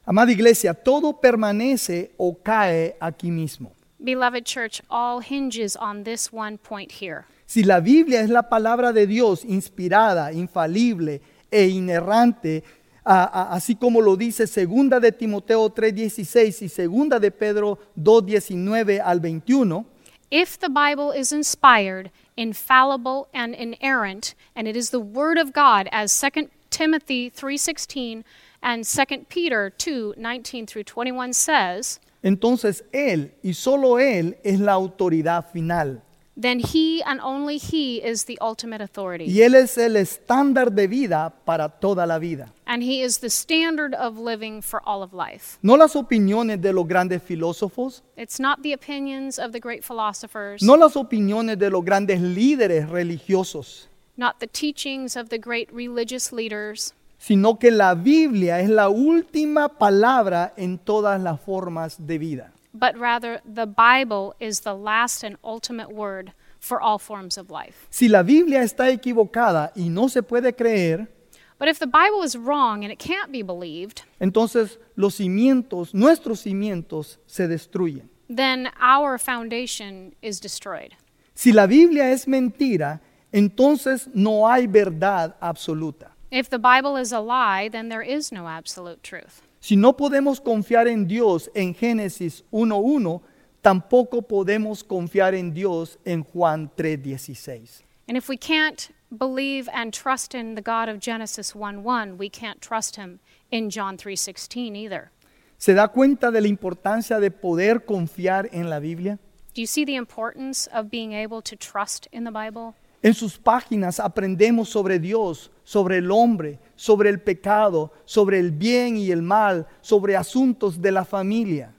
Amada 0.06 0.30
iglesia, 0.32 0.74
todo 0.74 1.14
permanece 1.14 2.10
o 2.18 2.34
cae 2.34 2.94
aquí 3.00 3.30
mismo. 3.30 3.72
Beloved 3.98 4.44
church, 4.44 4.82
all 4.90 5.20
hinges 5.22 5.76
on 5.76 6.04
this 6.04 6.30
one 6.32 6.58
point 6.58 6.92
here. 7.00 7.24
Si 7.46 7.62
la 7.62 7.80
Biblia 7.80 8.20
es 8.20 8.28
la 8.28 8.42
palabra 8.42 8.92
de 8.92 9.06
Dios 9.06 9.44
inspirada, 9.44 10.32
infalible 10.32 11.20
e 11.50 11.68
inerrante, 11.68 12.62
a- 13.04 13.24
a- 13.24 13.54
así 13.54 13.76
como 13.76 14.00
lo 14.02 14.16
dice 14.16 14.46
segunda 14.46 15.00
de 15.00 15.12
Timoteo 15.12 15.70
3:16 15.70 16.60
y 16.62 16.68
segunda 16.68 17.18
de 17.18 17.30
Pedro 17.30 17.78
2:19 17.96 19.00
al 19.00 19.20
21, 19.20 19.86
If 20.30 20.58
the 20.58 20.68
Bible 20.68 21.12
is 21.18 21.32
inspired, 21.32 22.10
infallible, 22.36 23.28
and 23.32 23.54
inerrant, 23.54 24.34
and 24.54 24.66
it 24.66 24.74
is 24.76 24.90
the 24.90 24.98
word 24.98 25.38
of 25.38 25.52
God, 25.54 25.86
as 25.92 26.12
2 26.12 26.50
Timothy 26.70 27.30
3:16 27.30 28.24
and 28.64 28.84
2 28.84 29.26
Peter 29.28 29.70
2:19 29.78 30.66
through 30.66 30.82
21 30.84 31.32
says, 31.32 32.00
entonces 32.22 32.82
Él 32.92 33.32
y 33.42 33.52
solo 33.52 33.98
Él 33.98 34.36
es 34.42 34.58
la 34.58 34.72
autoridad 34.72 35.44
final. 35.52 36.00
then 36.36 36.58
he 36.58 37.00
and 37.04 37.20
only 37.20 37.58
he 37.58 38.02
is 38.02 38.24
the 38.24 38.36
ultimate 38.40 38.80
authority. 38.82 39.26
Y 39.26 39.42
Él 39.42 39.54
es 39.54 39.78
el 39.78 39.94
estándar 39.96 40.72
de 40.72 40.88
vida 40.88 41.32
para 41.44 41.68
toda 41.68 42.06
la 42.06 42.18
vida. 42.18 42.52
And 42.66 42.82
he 42.82 43.02
is 43.02 43.18
the 43.18 43.30
standard 43.30 43.94
of 43.94 44.18
living 44.18 44.60
for 44.60 44.80
all 44.84 45.02
of 45.04 45.12
life. 45.12 45.58
No 45.62 45.76
las 45.76 45.94
opiniones 45.94 46.60
de 46.60 46.72
los 46.72 46.88
grandes 46.88 47.22
filósofos, 47.22 48.02
It's 48.16 48.40
not 48.40 48.62
the 48.62 48.72
opinions 48.72 49.38
of 49.38 49.52
the 49.52 49.60
great 49.60 49.84
philosophers, 49.84 50.60
no 50.62 50.74
las 50.74 50.96
opiniones 50.96 51.56
de 51.58 51.70
los 51.70 51.84
grandes 51.84 52.20
líderes 52.20 52.88
religiosos, 52.88 53.86
not 54.16 54.40
the 54.40 54.48
teachings 54.48 55.16
of 55.16 55.28
the 55.28 55.38
great 55.38 55.68
religious 55.72 56.32
leaders, 56.32 56.94
sino 57.26 57.58
que 57.58 57.70
la 57.70 57.94
Biblia 57.94 58.60
es 58.60 58.68
la 58.68 58.88
última 58.90 59.68
palabra 59.68 60.52
en 60.56 60.76
todas 60.78 61.18
las 61.22 61.40
formas 61.40 61.96
de 62.06 62.18
vida. 62.18 62.52
but 62.74 62.94
rather 62.98 63.40
the 63.46 63.66
Bible 63.66 64.34
is 64.40 64.60
the 64.60 64.74
last 64.74 65.22
and 65.24 65.36
ultimate 65.44 65.88
word 65.92 66.32
for 66.58 66.80
all 66.80 66.98
forms 66.98 67.38
of 67.38 67.48
life. 67.50 67.86
Si 67.88 68.08
la 68.08 68.22
Biblia 68.22 68.62
está 68.62 68.90
equivocada 68.90 69.70
y 69.76 69.88
no 69.88 70.08
se 70.08 70.22
puede 70.22 70.54
creer, 70.54 71.08
But 71.56 71.68
if 71.68 71.78
the 71.78 71.86
Bible 71.86 72.24
is 72.24 72.36
wrong 72.36 72.82
and 72.84 72.92
it 72.92 72.98
can't 72.98 73.30
be 73.30 73.42
believed, 73.42 74.02
entonces 74.20 74.78
los 74.96 75.14
cimientos, 75.14 75.94
nuestros 75.94 76.40
cimientos, 76.40 77.18
se 77.26 77.46
destruyen. 77.46 78.08
then 78.28 78.68
our 78.82 79.18
foundation 79.18 80.14
is 80.20 80.40
destroyed. 80.40 80.92
Si 81.34 81.52
la 81.52 81.66
Biblia 81.66 82.10
es 82.10 82.26
mentira, 82.26 83.00
entonces 83.32 84.08
no 84.14 84.48
hay 84.48 84.66
verdad 84.66 85.36
absoluta. 85.40 86.13
If 86.34 86.50
the 86.50 86.58
Bible 86.58 86.96
is 86.96 87.12
a 87.12 87.20
lie, 87.20 87.68
then 87.68 87.90
there 87.90 88.02
is 88.02 88.32
no 88.32 88.48
absolute 88.48 89.04
truth. 89.04 89.42
Si 89.60 89.76
no 89.76 89.92
podemos 89.92 90.40
confiar 90.40 90.88
en 90.88 91.06
Dios 91.06 91.48
en 91.54 91.74
Génesis 91.74 92.42
1.1, 92.52 93.20
tampoco 93.62 94.20
podemos 94.20 94.82
confiar 94.82 95.34
en 95.34 95.54
Dios 95.54 95.96
en 96.04 96.24
Juan 96.24 96.72
3.16. 96.76 97.82
And 98.08 98.16
if 98.16 98.28
we 98.28 98.36
can't 98.36 98.90
believe 99.16 99.68
and 99.72 99.94
trust 99.94 100.34
in 100.34 100.56
the 100.56 100.60
God 100.60 100.88
of 100.88 100.98
Genesis 100.98 101.54
1:1, 101.54 102.18
we 102.18 102.28
can't 102.28 102.60
trust 102.60 102.96
him 102.96 103.20
in 103.52 103.70
John 103.70 103.96
3:16 103.96 104.74
either. 104.74 105.12
¿Se 105.56 105.72
da 105.72 105.86
cuenta 105.86 106.32
de 106.32 106.40
la 106.40 106.48
importancia 106.48 107.20
de 107.20 107.30
poder 107.30 107.84
confiar 107.84 108.48
en 108.50 108.68
la 108.68 108.80
Biblia? 108.80 109.20
Do 109.54 109.60
you 109.60 109.68
see 109.68 109.84
the 109.84 109.94
importance 109.94 110.68
of 110.72 110.90
being 110.90 111.12
able 111.12 111.40
to 111.42 111.54
trust 111.54 112.08
in 112.10 112.24
the 112.24 112.32
Bible? 112.32 112.74
En 113.04 113.14
sus 113.14 113.38
páginas 113.38 114.00
aprendemos 114.00 114.68
sobre 114.68 114.98
Dios, 114.98 115.52
sobre 115.64 115.98
el 115.98 116.10
hombre, 116.10 116.58
sobre 116.76 117.10
el 117.10 117.20
pecado, 117.20 117.92
sobre 118.04 118.38
el 118.38 118.52
bien 118.52 118.96
y 118.96 119.10
el 119.10 119.22
mal, 119.22 119.66
sobre 119.80 120.16
asuntos 120.16 120.80
de 120.80 120.92
la 120.92 121.04
familia. 121.04 121.72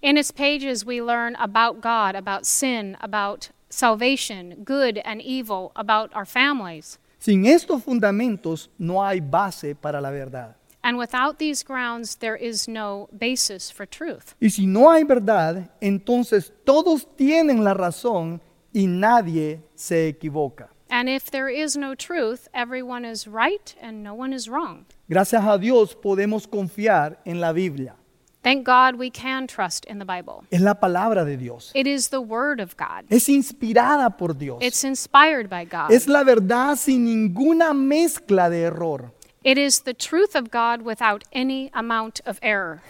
In 0.00 0.16
its 0.16 0.30
pages 0.30 0.86
we 0.86 1.02
learn 1.02 1.34
about 1.36 1.80
God, 1.80 2.14
about 2.14 2.46
sin, 2.46 2.96
about 3.00 3.50
salvation, 3.68 4.62
good 4.64 4.98
and 5.04 5.20
evil, 5.20 5.72
about 5.74 6.10
our 6.14 6.24
families. 6.24 6.98
Sin 7.18 7.46
estos 7.46 7.82
fundamentos 7.82 8.70
no 8.78 9.04
hay 9.04 9.20
base 9.20 9.74
para 9.74 10.00
la 10.00 10.10
verdad. 10.10 10.54
And 10.84 10.96
without 10.96 11.38
these 11.38 11.64
grounds 11.64 12.16
there 12.16 12.36
is 12.36 12.68
no 12.68 13.08
basis 13.12 13.70
for 13.72 13.86
truth. 13.86 14.34
Y 14.40 14.50
si 14.50 14.66
no 14.66 14.88
hay 14.90 15.02
verdad, 15.02 15.68
entonces 15.80 16.52
todos 16.64 17.06
tienen 17.16 17.64
la 17.64 17.74
razón 17.74 18.40
y 18.72 18.86
nadie 18.86 19.60
se 19.74 20.06
equivoca. 20.06 20.70
And 20.90 21.08
if 21.08 21.30
there 21.30 21.48
is 21.48 21.76
no 21.76 21.94
truth, 21.94 22.48
everyone 22.54 23.04
is 23.04 23.26
right 23.26 23.74
and 23.80 24.02
no 24.02 24.14
one 24.14 24.32
is 24.32 24.48
wrong. 24.48 24.86
Gracias 25.08 25.44
a 25.44 25.58
Dios 25.58 25.94
podemos 25.94 26.46
confiar 26.46 27.18
en 27.24 27.40
la 27.40 27.52
Biblia. 27.52 27.94
Thank 28.42 28.64
God 28.64 28.96
we 28.96 29.10
can 29.10 29.46
trust 29.46 29.84
in 29.86 29.98
the 29.98 30.04
Bible. 30.04 30.44
Es 30.50 30.60
la 30.60 30.74
palabra 30.74 31.24
de 31.24 31.36
Dios. 31.36 31.72
It 31.74 31.86
is 31.86 32.08
the 32.08 32.20
Word 32.20 32.60
of 32.60 32.76
God. 32.76 33.04
Es 33.10 33.28
inspirada 33.28 34.16
por 34.16 34.32
Dios. 34.32 34.58
It's 34.62 34.84
inspired 34.84 35.50
by 35.50 35.64
God. 35.64 35.90
Es 35.90 36.06
la 36.06 36.24
verdad 36.24 36.76
sin 36.76 37.04
ninguna 37.04 37.74
mezcla 37.74 38.48
de 38.48 38.64
error. 38.64 39.12
It 39.42 39.58
is 39.58 39.82
the 39.82 39.94
truth 39.94 40.34
of 40.34 40.50
God 40.50 40.82
without 40.82 41.24
any 41.32 41.70
amount 41.74 42.20
of 42.26 42.38
error. 42.40 42.80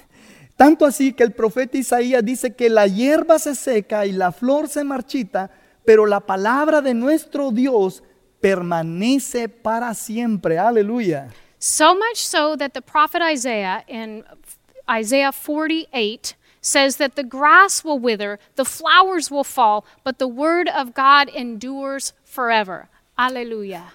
Tanto 0.56 0.84
así 0.84 1.12
que 1.12 1.24
el 1.24 1.32
profeta 1.32 1.78
Isaías 1.78 2.24
dice 2.24 2.54
que 2.54 2.68
la 2.68 2.86
hierba 2.86 3.38
se 3.38 3.54
seca 3.54 4.06
y 4.06 4.12
la 4.12 4.32
flor 4.32 4.68
se 4.68 4.84
marchita, 4.84 5.50
pero 5.84 6.06
la 6.06 6.20
palabra 6.20 6.80
de 6.80 6.94
nuestro 6.94 7.50
Dios 7.50 8.02
permanece 8.40 9.48
para 9.48 9.94
siempre. 9.94 10.58
Aleluya. 10.58 11.28
So 11.58 11.94
much 11.94 12.16
so 12.16 12.56
that 12.56 12.72
the 12.74 12.82
prophet 12.82 13.20
Isaiah 13.22 13.82
in 13.88 14.24
Isaiah 14.88 15.32
48 15.32 16.34
says 16.60 16.96
that 16.96 17.16
the 17.16 17.24
grass 17.24 17.84
will 17.84 17.98
wither, 17.98 18.38
the 18.56 18.64
flowers 18.64 19.30
will 19.30 19.44
fall, 19.44 19.84
but 20.04 20.18
the 20.18 20.28
word 20.28 20.68
of 20.68 20.94
God 20.94 21.28
endures 21.28 22.12
forever. 22.24 22.88
Alleluia. 23.18 23.92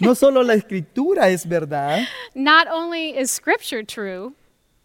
No 0.00 0.14
solo 0.14 0.42
la 0.42 0.54
escritura 0.54 1.28
es 1.28 1.44
verdad, 1.46 2.08
Not 2.34 2.66
only 2.68 3.16
is 3.16 3.30
scripture 3.30 3.84
true, 3.84 4.34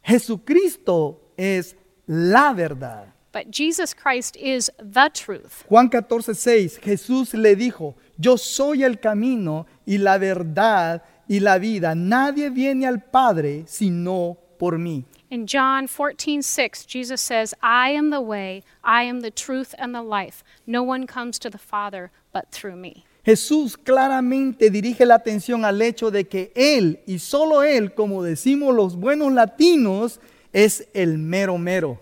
Jesucristo 0.04 1.17
es 1.38 1.75
la 2.08 2.54
verdad. 2.54 3.08
But 3.32 3.50
Jesus 3.52 3.94
Christ 3.94 4.36
is 4.38 4.72
the 4.78 5.10
truth. 5.13 5.63
Juan 5.70 5.89
14, 5.89 6.34
6, 6.34 6.80
Jesús 6.80 7.34
le 7.34 7.56
dijo, 7.56 7.96
yo 8.17 8.38
soy 8.38 8.84
el 8.84 9.00
camino 9.00 9.65
y 9.86 9.98
la 9.98 10.17
verdad 10.17 11.02
y 11.28 11.39
la 11.39 11.58
vida. 11.58 11.96
Nadie 11.96 12.50
viene 12.50 12.86
al 12.86 13.00
Padre 13.00 13.63
sino 13.67 14.38
por 14.60 14.78
mí. 14.78 15.06
In 15.32 15.48
John 15.48 15.88
14:6, 15.88 16.86
Jesus 16.86 17.22
says, 17.22 17.56
"I 17.63 17.96
am 17.96 18.10
the 18.12 18.20
way, 18.20 18.63
I 18.84 19.04
am 19.06 19.22
the 19.22 19.32
truth 19.32 19.74
and 19.80 19.96
the 19.96 20.04
life. 20.04 20.44
No 20.67 20.84
one 20.84 21.08
comes 21.08 21.39
to 21.39 21.50
the 21.50 21.58
Father 21.58 22.12
but 22.34 22.52
through 22.52 22.76
me." 22.76 23.06
Jesús 23.24 23.78
claramente 23.78 24.70
dirige 24.70 25.06
la 25.06 25.15
atención 25.15 25.63
al 25.63 25.82
hecho 25.82 26.12
de 26.12 26.26
que 26.26 26.52
Él 26.54 27.00
y 27.08 27.20
solo 27.20 27.63
Él, 27.63 27.94
como 27.94 28.24
decimos 28.24 28.76
los 28.76 28.98
buenos 28.98 29.32
latinos, 29.32 30.20
es 30.52 30.88
el 30.94 31.17
mero 31.17 31.58
mero. 31.58 31.98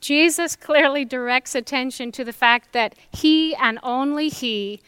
Jesus 0.00 0.56
clearly 0.56 1.04
directs 1.04 1.54
attention 1.54 2.10
to 2.12 2.24
the 2.24 2.32
fact 2.32 2.72
that 2.72 2.94
he 3.10 3.54
and 3.56 3.78
only 3.82 4.28
he 4.28 4.80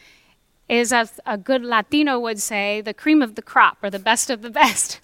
is, 0.68 0.92
as 0.92 1.20
a 1.26 1.36
good 1.36 1.62
Latino 1.62 2.18
would 2.18 2.40
say, 2.40 2.80
the 2.80 2.94
cream 2.94 3.20
of 3.20 3.34
the 3.34 3.42
crop 3.42 3.78
or 3.82 3.90
the 3.90 3.98
best 3.98 4.30
of 4.30 4.40
the 4.40 4.50
best. 4.50 5.00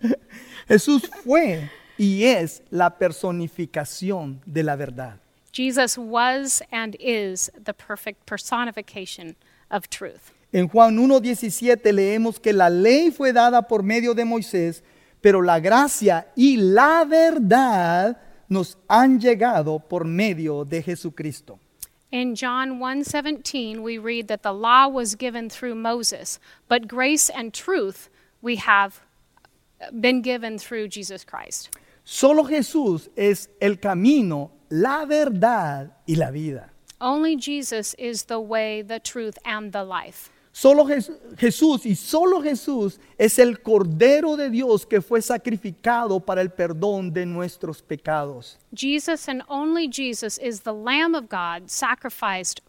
Jesús 0.68 1.08
fue 1.24 1.68
y 1.98 2.24
es 2.24 2.62
la 2.70 2.90
personificación 2.90 4.40
de 4.46 4.62
la 4.62 4.76
verdad. 4.76 5.18
Jesus 5.52 5.98
was 5.98 6.62
and 6.70 6.96
is 6.98 7.50
the 7.62 7.74
perfect 7.74 8.24
personification 8.26 9.36
of 9.70 9.90
truth. 9.90 10.32
En 10.52 10.68
Juan 10.68 10.96
1.17 10.96 11.92
leemos 11.92 12.40
que 12.40 12.52
la 12.52 12.68
ley 12.68 13.10
fue 13.10 13.32
dada 13.32 13.62
por 13.62 13.82
medio 13.82 14.14
de 14.14 14.24
Moisés, 14.24 14.82
pero 15.20 15.42
la 15.42 15.60
gracia 15.60 16.26
y 16.36 16.56
la 16.58 17.04
verdad 17.04 18.18
nos 18.52 18.76
han 18.88 19.18
llegado 19.18 19.78
por 19.80 20.04
medio 20.04 20.64
de 20.64 20.82
Jesucristo. 20.82 21.58
In 22.10 22.34
John 22.34 22.78
1:17 22.78 23.82
we 23.82 23.96
read 23.96 24.28
that 24.28 24.42
the 24.42 24.52
law 24.52 24.86
was 24.86 25.14
given 25.14 25.48
through 25.48 25.74
Moses, 25.74 26.38
but 26.68 26.86
grace 26.86 27.30
and 27.30 27.54
truth 27.54 28.10
we 28.42 28.56
have 28.56 29.00
uh, 29.80 29.90
been 29.92 30.20
given 30.20 30.58
through 30.58 30.88
Jesus 30.88 31.24
Christ. 31.24 31.70
Solo 32.04 32.44
Jesús 32.44 33.08
es 33.16 33.48
el 33.60 33.76
camino, 33.76 34.50
la 34.68 35.06
verdad 35.06 35.92
y 36.06 36.14
la 36.16 36.30
vida. 36.30 36.68
Only 37.00 37.36
Jesus 37.36 37.94
is 37.94 38.24
the 38.24 38.40
way, 38.40 38.82
the 38.82 39.00
truth 39.00 39.38
and 39.44 39.72
the 39.72 39.82
life. 39.82 40.30
Solo 40.54 40.84
Jes- 40.84 41.10
Jesús 41.38 41.86
y 41.86 41.94
solo 41.96 42.42
Jesús 42.42 43.00
es 43.16 43.38
el 43.38 43.62
Cordero 43.62 44.36
de 44.36 44.50
Dios 44.50 44.84
que 44.84 45.00
fue 45.00 45.22
sacrificado 45.22 46.20
para 46.20 46.42
el 46.42 46.50
perdón 46.50 47.10
de 47.10 47.24
nuestros 47.24 47.80
pecados. 47.82 48.58
Jesus 48.74 49.28
and 49.28 49.42
only 49.48 49.88
Jesus 49.90 50.38
is 50.38 50.60
the 50.60 50.72
lamb 50.74 51.14
of 51.14 51.24
God 51.30 51.68
sacrificed 51.70 52.60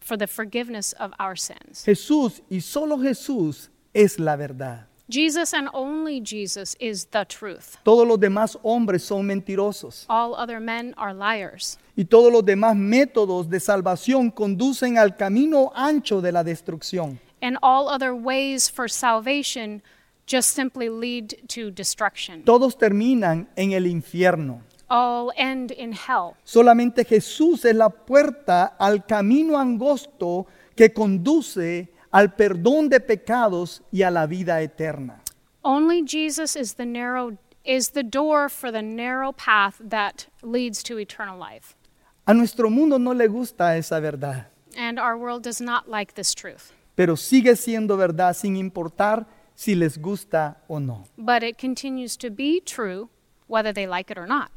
for 0.00 0.16
the 0.16 0.28
forgiveness 0.28 0.94
of 1.00 1.10
our 1.18 1.36
sins. 1.36 1.82
Jesús 1.84 2.42
y 2.48 2.60
solo 2.60 2.96
Jesús 2.98 3.70
es 3.92 4.20
la 4.20 4.36
verdad. 4.36 4.86
Jesus 5.10 5.52
and 5.52 5.68
only 5.74 6.20
Jesus 6.24 6.76
is 6.78 7.06
the 7.06 7.24
truth. 7.26 7.76
Todos 7.84 8.06
los 8.06 8.18
demás 8.20 8.56
hombres 8.62 9.02
son 9.02 9.26
mentirosos 9.26 10.06
All 10.08 10.32
other 10.34 10.60
men 10.60 10.94
are 10.96 11.12
liars. 11.12 11.76
y 11.96 12.04
todos 12.04 12.32
los 12.32 12.44
demás 12.44 12.76
métodos 12.76 13.48
de 13.50 13.58
salvación 13.58 14.30
conducen 14.30 14.96
al 14.96 15.16
camino 15.16 15.72
ancho 15.74 16.20
de 16.20 16.30
la 16.30 16.44
destrucción. 16.44 17.18
And 17.42 17.58
all 17.62 17.88
other 17.88 18.14
ways 18.14 18.70
for 18.70 18.88
salvation 18.88 19.82
just 20.24 20.50
simply 20.50 20.88
lead 20.88 21.36
to 21.48 21.70
destruction. 21.70 22.42
Todos 22.44 22.76
terminan 22.78 23.48
en 23.56 23.72
el 23.72 23.86
infierno. 23.86 24.62
All 24.88 25.32
end 25.36 25.72
in 25.72 25.92
hell. 25.92 26.36
Solamente 26.44 27.04
Jesús 27.04 27.64
es 27.64 27.74
la 27.74 27.88
puerta 27.88 28.76
al 28.78 29.04
camino 29.04 29.58
angosto 29.58 30.46
que 30.76 30.92
conduce 30.92 31.88
al 32.12 32.34
perdón 32.34 32.88
de 32.88 33.00
pecados 33.00 33.82
y 33.90 34.02
a 34.02 34.10
la 34.10 34.26
vida 34.26 34.60
eterna. 34.60 35.20
Only 35.64 36.02
Jesus 36.04 36.56
is 36.56 36.74
the 36.74 36.86
narrow 36.86 37.38
is 37.64 37.90
the 37.90 38.02
door 38.02 38.48
for 38.48 38.70
the 38.70 38.82
narrow 38.82 39.32
path 39.32 39.80
that 39.80 40.26
leads 40.42 40.82
to 40.82 40.98
eternal 40.98 41.38
life. 41.38 41.74
A 42.26 42.34
nuestro 42.34 42.68
mundo 42.70 42.98
no 42.98 43.12
le 43.12 43.28
gusta 43.28 43.76
esa 43.76 44.00
verdad, 44.00 44.46
And 44.76 44.98
our 44.98 45.16
world 45.16 45.42
does 45.42 45.60
not 45.60 45.88
like 45.88 46.14
this 46.14 46.34
truth. 46.34 46.72
Pero 46.94 47.16
sigue 47.16 47.56
siendo 47.56 47.96
verdad 47.96 48.34
sin 48.34 48.56
importar 48.56 49.26
si 49.54 49.74
les 49.74 49.98
gusta 49.98 50.62
o 50.68 50.78
no. 50.80 51.04
But 51.16 51.42
it 51.42 51.58
continues 51.58 52.16
to 52.18 52.30
be 52.30 52.60
true 52.60 53.08
whether 53.48 53.72
they 53.72 53.86
like 53.86 54.10
it 54.10 54.18
or 54.18 54.26
not. 54.26 54.50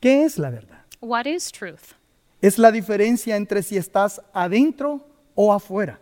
¿Qué 0.00 0.24
es 0.24 0.38
la 0.38 0.50
verdad? 0.50 0.84
What 1.00 1.26
is 1.26 1.50
truth? 1.50 1.94
Es 2.40 2.58
la 2.58 2.70
diferencia 2.70 3.36
entre 3.36 3.62
si 3.62 3.76
estás 3.76 4.20
adentro 4.32 5.00
o 5.34 5.52
afuera. 5.52 5.98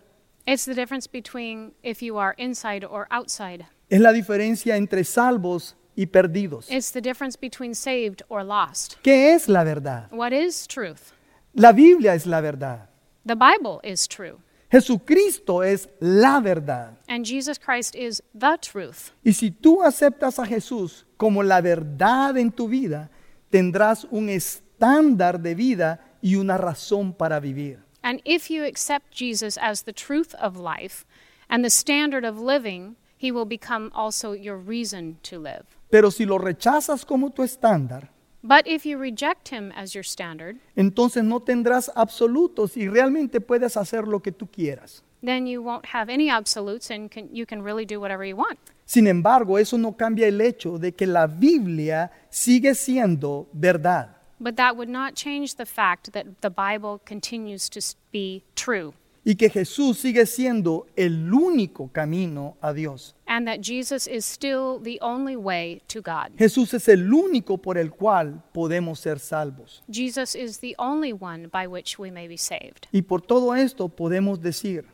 It's 0.46 0.64
the 0.64 0.74
difference 0.74 1.06
between 1.06 1.72
if 1.82 2.02
you 2.02 2.18
are 2.18 2.34
inside 2.36 2.84
or 2.84 3.06
outside. 3.10 3.66
Es 3.88 4.00
la 4.00 4.12
diferencia 4.12 4.76
entre 4.76 5.04
salvos 5.04 5.76
y 5.94 6.06
perdidos. 6.06 6.66
It's 6.70 6.90
the 6.90 7.00
difference 7.00 7.36
between 7.36 7.74
saved 7.74 8.22
or 8.28 8.42
lost. 8.42 8.96
¿Qué 9.02 9.34
es 9.34 9.48
la 9.48 9.62
verdad? 9.62 10.08
What 10.10 10.32
is 10.32 10.66
truth? 10.66 11.12
La 11.54 11.72
Biblia 11.72 12.14
es 12.14 12.26
la 12.26 12.40
verdad. 12.40 12.88
The 13.24 13.36
Bible 13.36 13.80
is 13.84 14.08
true. 14.08 14.40
Jesucristo 14.72 15.62
es 15.62 15.90
la 16.00 16.40
verdad. 16.40 16.96
And 17.06 17.26
Jesus 17.26 17.58
Christ 17.58 17.94
is 17.94 18.22
the 18.34 18.56
truth. 18.56 19.12
Y 19.22 19.34
si 19.34 19.50
tú 19.50 19.82
aceptas 19.82 20.38
a 20.38 20.46
Jesús 20.46 21.04
como 21.18 21.42
la 21.42 21.60
verdad 21.60 22.38
en 22.38 22.50
tu 22.50 22.68
vida, 22.68 23.10
tendrás 23.50 24.06
un 24.10 24.30
estándar 24.30 25.40
de 25.40 25.54
vida 25.54 26.00
y 26.22 26.36
una 26.36 26.56
razón 26.56 27.12
para 27.12 27.38
vivir. 27.38 27.80
And 28.02 28.22
if 28.24 28.50
you 28.50 28.64
accept 28.64 29.12
Jesus 29.14 29.58
as 29.58 29.82
the 29.82 29.92
truth 29.92 30.34
of 30.40 30.56
life 30.56 31.04
and 31.50 31.62
the 31.62 31.70
standard 31.70 32.24
of 32.24 32.40
living, 32.40 32.96
he 33.18 33.30
will 33.30 33.44
become 33.44 33.90
also 33.94 34.32
your 34.32 34.56
reason 34.56 35.18
to 35.22 35.38
live. 35.38 35.66
Pero 35.90 36.10
si 36.10 36.24
lo 36.24 36.38
rechazas 36.38 37.04
como 37.04 37.28
tu 37.28 37.42
estándar, 37.42 38.08
But 38.44 38.66
if 38.66 38.84
you 38.84 38.98
reject 38.98 39.48
him 39.50 39.72
as 39.76 39.94
your 39.94 40.02
standard, 40.04 40.56
entonces 40.76 41.22
no 41.24 41.40
tendrás 41.40 41.90
absolutos 41.94 42.76
y 42.76 42.88
realmente 42.88 43.40
puedes 43.40 43.76
hacer 43.76 44.06
lo 44.08 44.20
que 44.20 44.32
tú 44.32 44.48
quieras. 44.50 45.02
then 45.24 45.46
you 45.46 45.62
won't 45.62 45.86
have 45.94 46.08
any 46.12 46.28
absolutes 46.28 46.90
and 46.90 47.08
can, 47.08 47.28
you 47.32 47.46
can 47.46 47.62
really 47.62 47.84
do 47.86 48.00
whatever 48.00 48.24
you 48.24 48.34
want. 48.34 48.58
Sin 48.84 49.06
embargo, 49.06 49.56
eso 49.56 49.76
no 49.78 49.92
cambia 49.92 50.26
el 50.26 50.40
hecho 50.40 50.76
de 50.78 50.90
que 50.92 51.06
la 51.06 51.28
Biblia 51.28 52.10
sigue 52.30 52.74
siendo 52.74 53.46
verdad. 53.52 54.16
But 54.40 54.56
that 54.56 54.76
would 54.76 54.88
not 54.88 55.14
change 55.14 55.54
the 55.54 55.64
fact 55.64 56.12
that 56.12 56.26
the 56.40 56.50
Bible 56.50 57.00
continues 57.04 57.68
to 57.70 57.78
s- 57.78 57.94
be 58.10 58.42
true 58.56 58.94
y 59.24 59.36
que 59.36 59.48
Jesús 59.48 59.98
sigue 59.98 60.26
siendo 60.26 60.86
el 60.96 61.32
único 61.32 61.90
camino 61.92 62.56
a 62.60 62.72
Dios. 62.72 63.14
and 63.26 63.46
that 63.46 63.60
Jesus 63.62 64.06
is 64.06 64.24
still 64.26 64.78
the 64.82 64.98
only 65.00 65.36
way 65.36 65.80
to 65.88 66.02
God. 66.02 66.32
Jesús 66.36 66.74
es 66.74 66.88
el 66.88 67.12
único 67.12 67.56
por 67.58 67.78
el 67.78 67.90
cual 67.90 68.42
podemos 68.52 68.98
ser 68.98 69.18
salvos. 69.18 69.82
Jesus 69.88 70.34
is 70.34 70.58
the 70.58 70.74
only 70.78 71.12
one 71.12 71.46
by 71.46 71.66
which 71.66 71.98
we 71.98 72.10
may 72.10 72.26
be 72.28 72.36
saved. 72.36 72.86
Y 72.92 73.02
por 73.02 73.20
todo 73.22 73.54
esto 73.54 73.88
podemos 73.88 74.40
decir, 74.40 74.84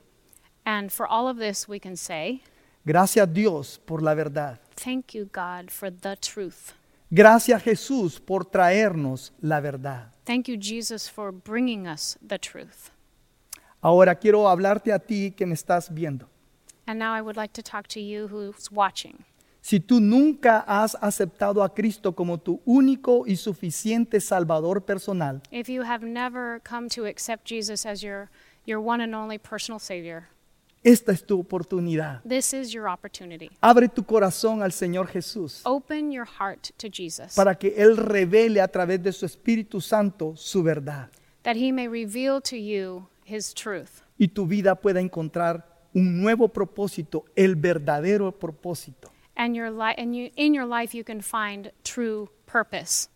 And 0.65 0.91
for 0.93 1.07
all 1.07 1.27
of 1.29 1.39
this, 1.39 1.67
we 1.67 1.81
can 1.81 1.97
say, 1.97 2.43
gracias 2.85 3.25
a 3.27 3.33
Dios 3.33 3.81
por 3.85 4.03
la 4.03 4.15
verdad. 4.15 4.61
Thank 4.77 5.15
you, 5.15 5.25
God, 5.33 5.71
for 5.71 5.91
the 5.91 6.17
truth. 6.17 6.75
Gracias 7.11 7.63
Jesús 7.63 8.21
por 8.21 8.45
traernos 8.45 9.33
la 9.41 9.61
verdad. 9.61 10.13
Thank 10.27 10.47
you, 10.47 10.57
Jesus, 10.59 11.09
for 11.09 11.33
bringing 11.33 11.87
us 11.89 12.19
the 12.21 12.39
truth. 12.39 12.91
Ahora 13.81 14.15
quiero 14.17 14.49
hablarte 14.49 14.93
a 14.93 14.99
ti 14.99 15.31
que 15.31 15.47
me 15.47 15.55
estás 15.55 15.93
viendo. 15.93 16.29
And 16.87 16.99
now 16.99 17.15
I 17.15 17.21
would 17.21 17.37
like 17.37 17.53
to 17.55 17.63
talk 17.63 17.87
to 17.89 18.01
you 18.01 18.27
who's 18.29 18.71
watching. 18.73 19.25
Si 19.61 19.81
tú 19.81 20.01
nunca 20.01 20.65
has 20.67 20.97
aceptado 21.01 21.63
a 21.63 21.75
Cristo 21.75 22.13
como 22.15 22.39
tu 22.39 22.61
único 22.65 23.25
y 23.27 23.37
suficiente 23.37 24.21
Salvador 24.21 24.83
personal, 24.83 25.43
If 25.51 25.69
you 25.69 25.83
have 25.83 26.05
never 26.07 26.61
come 26.69 26.89
to 26.91 27.07
accept 27.07 27.45
Jesus 27.47 27.85
as 27.85 28.03
your, 28.03 28.31
your 28.65 28.81
one 28.81 29.03
and 29.03 29.15
only 29.15 29.39
personal 29.39 29.79
Savior, 29.79 30.29
esta 30.83 31.13
es 31.13 31.23
tu 31.27 31.39
oportunidad. 31.39 32.23
this 32.27 32.55
is 32.55 32.73
your 32.73 32.89
opportunity. 32.89 33.51
Abre 33.61 33.89
tu 33.89 34.05
corazón 34.05 34.63
al 34.63 34.73
Señor 34.73 35.09
Jesús. 35.09 35.61
Open 35.65 36.11
your 36.11 36.25
heart 36.39 36.71
to 36.79 36.89
Jesus 36.89 37.35
para 37.35 37.55
que 37.57 37.75
Él 37.77 37.97
revele 37.97 38.61
a 38.63 38.69
través 38.69 39.03
de 39.03 39.13
su 39.13 39.27
Espíritu 39.27 39.81
Santo 39.83 40.35
su 40.37 40.63
verdad 40.63 41.11
that 41.43 41.57
He 41.57 41.71
may 41.73 41.89
reveal 41.89 42.41
to 42.41 42.57
you 42.57 43.07
His 43.29 43.53
truth 43.55 44.03
y 44.19 44.29
tu 44.29 44.47
vida 44.47 44.75
pueda 44.75 45.01
encontrar 45.01 45.67
un 45.95 46.21
nuevo 46.21 46.49
propósito, 46.49 47.25
el 47.37 47.57
verdadero 47.57 48.33
propósito. 48.33 49.11
and, 49.37 49.55
your 49.55 49.71
li- 49.71 49.95
and 49.97 50.15
you, 50.15 50.31
in 50.37 50.53
your 50.55 50.67
life 50.67 50.97
you 50.97 51.05
can 51.05 51.21
find 51.23 51.71
true 51.83 52.29
purpose. 52.47 53.09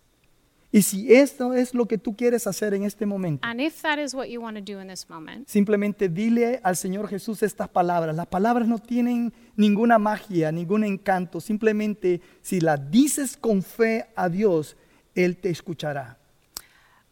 Y 0.74 0.80
si 0.80 1.12
esto 1.12 1.52
es 1.52 1.74
lo 1.74 1.84
que 1.86 1.98
tú 1.98 2.16
quieres 2.16 2.46
hacer 2.46 2.72
en 2.72 2.84
este 2.84 3.04
momento, 3.04 3.46
And 3.46 3.60
if 3.60 3.82
that 3.82 3.98
is 3.98 4.14
what 4.14 4.28
you 4.28 4.40
want 4.40 4.56
to 4.56 4.62
do 4.62 4.80
in 4.80 4.88
this 4.88 5.06
moment, 5.10 5.46
simplemente 5.46 6.08
dile 6.08 6.60
al 6.62 6.76
Señor 6.76 7.08
Jesús 7.08 7.42
estas 7.42 7.68
palabras. 7.68 8.16
Las 8.16 8.26
palabras 8.28 8.66
no 8.66 8.78
tienen 8.78 9.34
ninguna 9.54 9.98
magia, 9.98 10.50
ningún 10.50 10.84
encanto. 10.84 11.42
Simplemente 11.42 12.22
si 12.40 12.60
las 12.60 12.90
dices 12.90 13.36
con 13.36 13.62
fe 13.62 14.06
a 14.16 14.30
Dios, 14.30 14.76
Él 15.14 15.36
te 15.36 15.50
escuchará. 15.50 16.18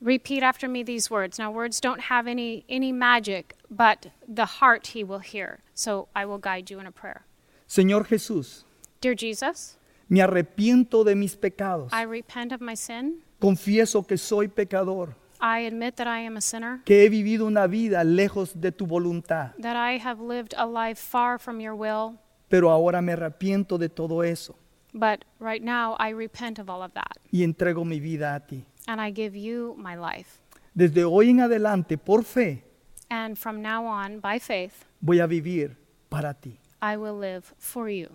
Repeat 0.00 0.42
after 0.42 0.68
me 0.68 0.82
these 0.82 1.10
words. 1.10 1.38
Now, 1.38 1.50
words 1.50 1.80
don't 1.80 2.00
have 2.02 2.26
any, 2.26 2.64
any 2.68 2.92
magic, 2.92 3.54
but 3.70 4.06
the 4.26 4.46
heart 4.60 4.88
He 4.88 5.04
will 5.04 5.20
hear. 5.20 5.60
So 5.74 6.08
I 6.14 6.24
will 6.26 6.38
guide 6.38 6.70
you 6.70 6.78
in 6.80 6.86
a 6.86 6.92
prayer. 6.92 7.24
Señor 7.68 8.07
Jesús, 8.07 8.64
Dear 9.01 9.14
Jesus, 9.14 9.78
me 10.09 10.20
arrepiento 10.20 11.05
de 11.05 11.14
mis 11.14 11.36
pecados. 11.36 11.92
I 11.92 12.03
repent 12.03 12.53
of 12.53 12.61
my 12.61 12.74
sin. 12.74 13.22
Confieso 13.40 14.07
que 14.07 14.16
soy 14.16 14.48
pecador. 14.48 15.14
I 15.40 15.61
admit 15.61 15.96
that 15.96 16.07
I 16.07 16.20
am 16.20 16.36
a 16.36 16.40
sinner, 16.42 16.82
que 16.84 17.03
he 17.03 17.09
vivido 17.09 17.46
una 17.46 17.66
vida 17.66 18.05
lejos 18.05 18.61
de 18.61 18.72
tu 18.72 18.86
voluntad, 18.86 19.55
that 19.59 19.74
I 19.74 19.96
have 19.96 20.20
lived 20.20 20.55
a 20.57 20.66
life 20.66 20.98
far 20.98 21.38
from 21.38 21.61
your 21.61 21.74
will, 21.74 22.18
pero 22.51 22.70
ahora 22.70 23.01
me 23.01 23.12
arrepiento 23.12 23.78
de 23.78 23.88
todo 23.88 24.22
eso 24.22 24.55
but 24.92 25.24
right 25.38 25.62
now 25.62 25.96
I 25.98 26.11
repent 26.11 26.59
of 26.59 26.68
all 26.68 26.82
of 26.82 26.92
that. 26.94 27.18
y 27.32 27.42
entrego 27.42 27.84
mi 27.84 28.01
vida 28.01 28.34
a 28.34 28.40
ti. 28.40 28.64
And 28.87 29.01
I 29.01 29.11
give 29.11 29.37
you 29.37 29.74
my 29.78 29.97
life. 29.97 30.41
Desde 30.74 31.05
hoy 31.05 31.31
en 31.31 31.41
adelante, 31.41 31.99
por 31.99 32.22
fe, 32.24 32.64
And 33.11 33.37
from 33.37 33.61
now 33.61 33.85
on, 33.87 34.20
by 34.20 34.39
faith, 34.39 34.85
voy 35.01 35.18
a 35.20 35.26
vivir 35.26 35.76
para 36.09 36.33
ti. 36.35 36.59
I 36.81 36.97
will 36.97 37.18
live 37.18 37.53
for 37.59 37.89
you. 37.89 38.09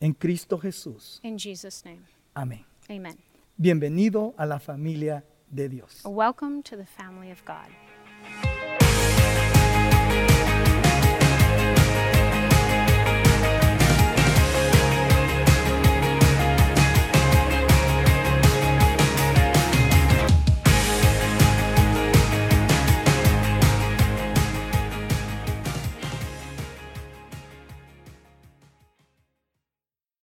En 0.00 0.12
Cristo 0.12 0.58
Jesús. 0.58 1.18
In 1.22 1.38
Jesus' 1.38 1.82
name, 1.84 2.02
Amén. 2.34 2.64
amen. 2.90 3.16
Bienvenido 3.56 4.34
a 4.36 4.44
la 4.44 4.58
familia 4.58 5.24
de 5.50 5.68
Dios. 5.68 6.02
Welcome 6.04 6.62
to 6.64 6.76
the 6.76 6.84
family 6.84 7.30
of 7.30 7.42
God. 7.46 7.68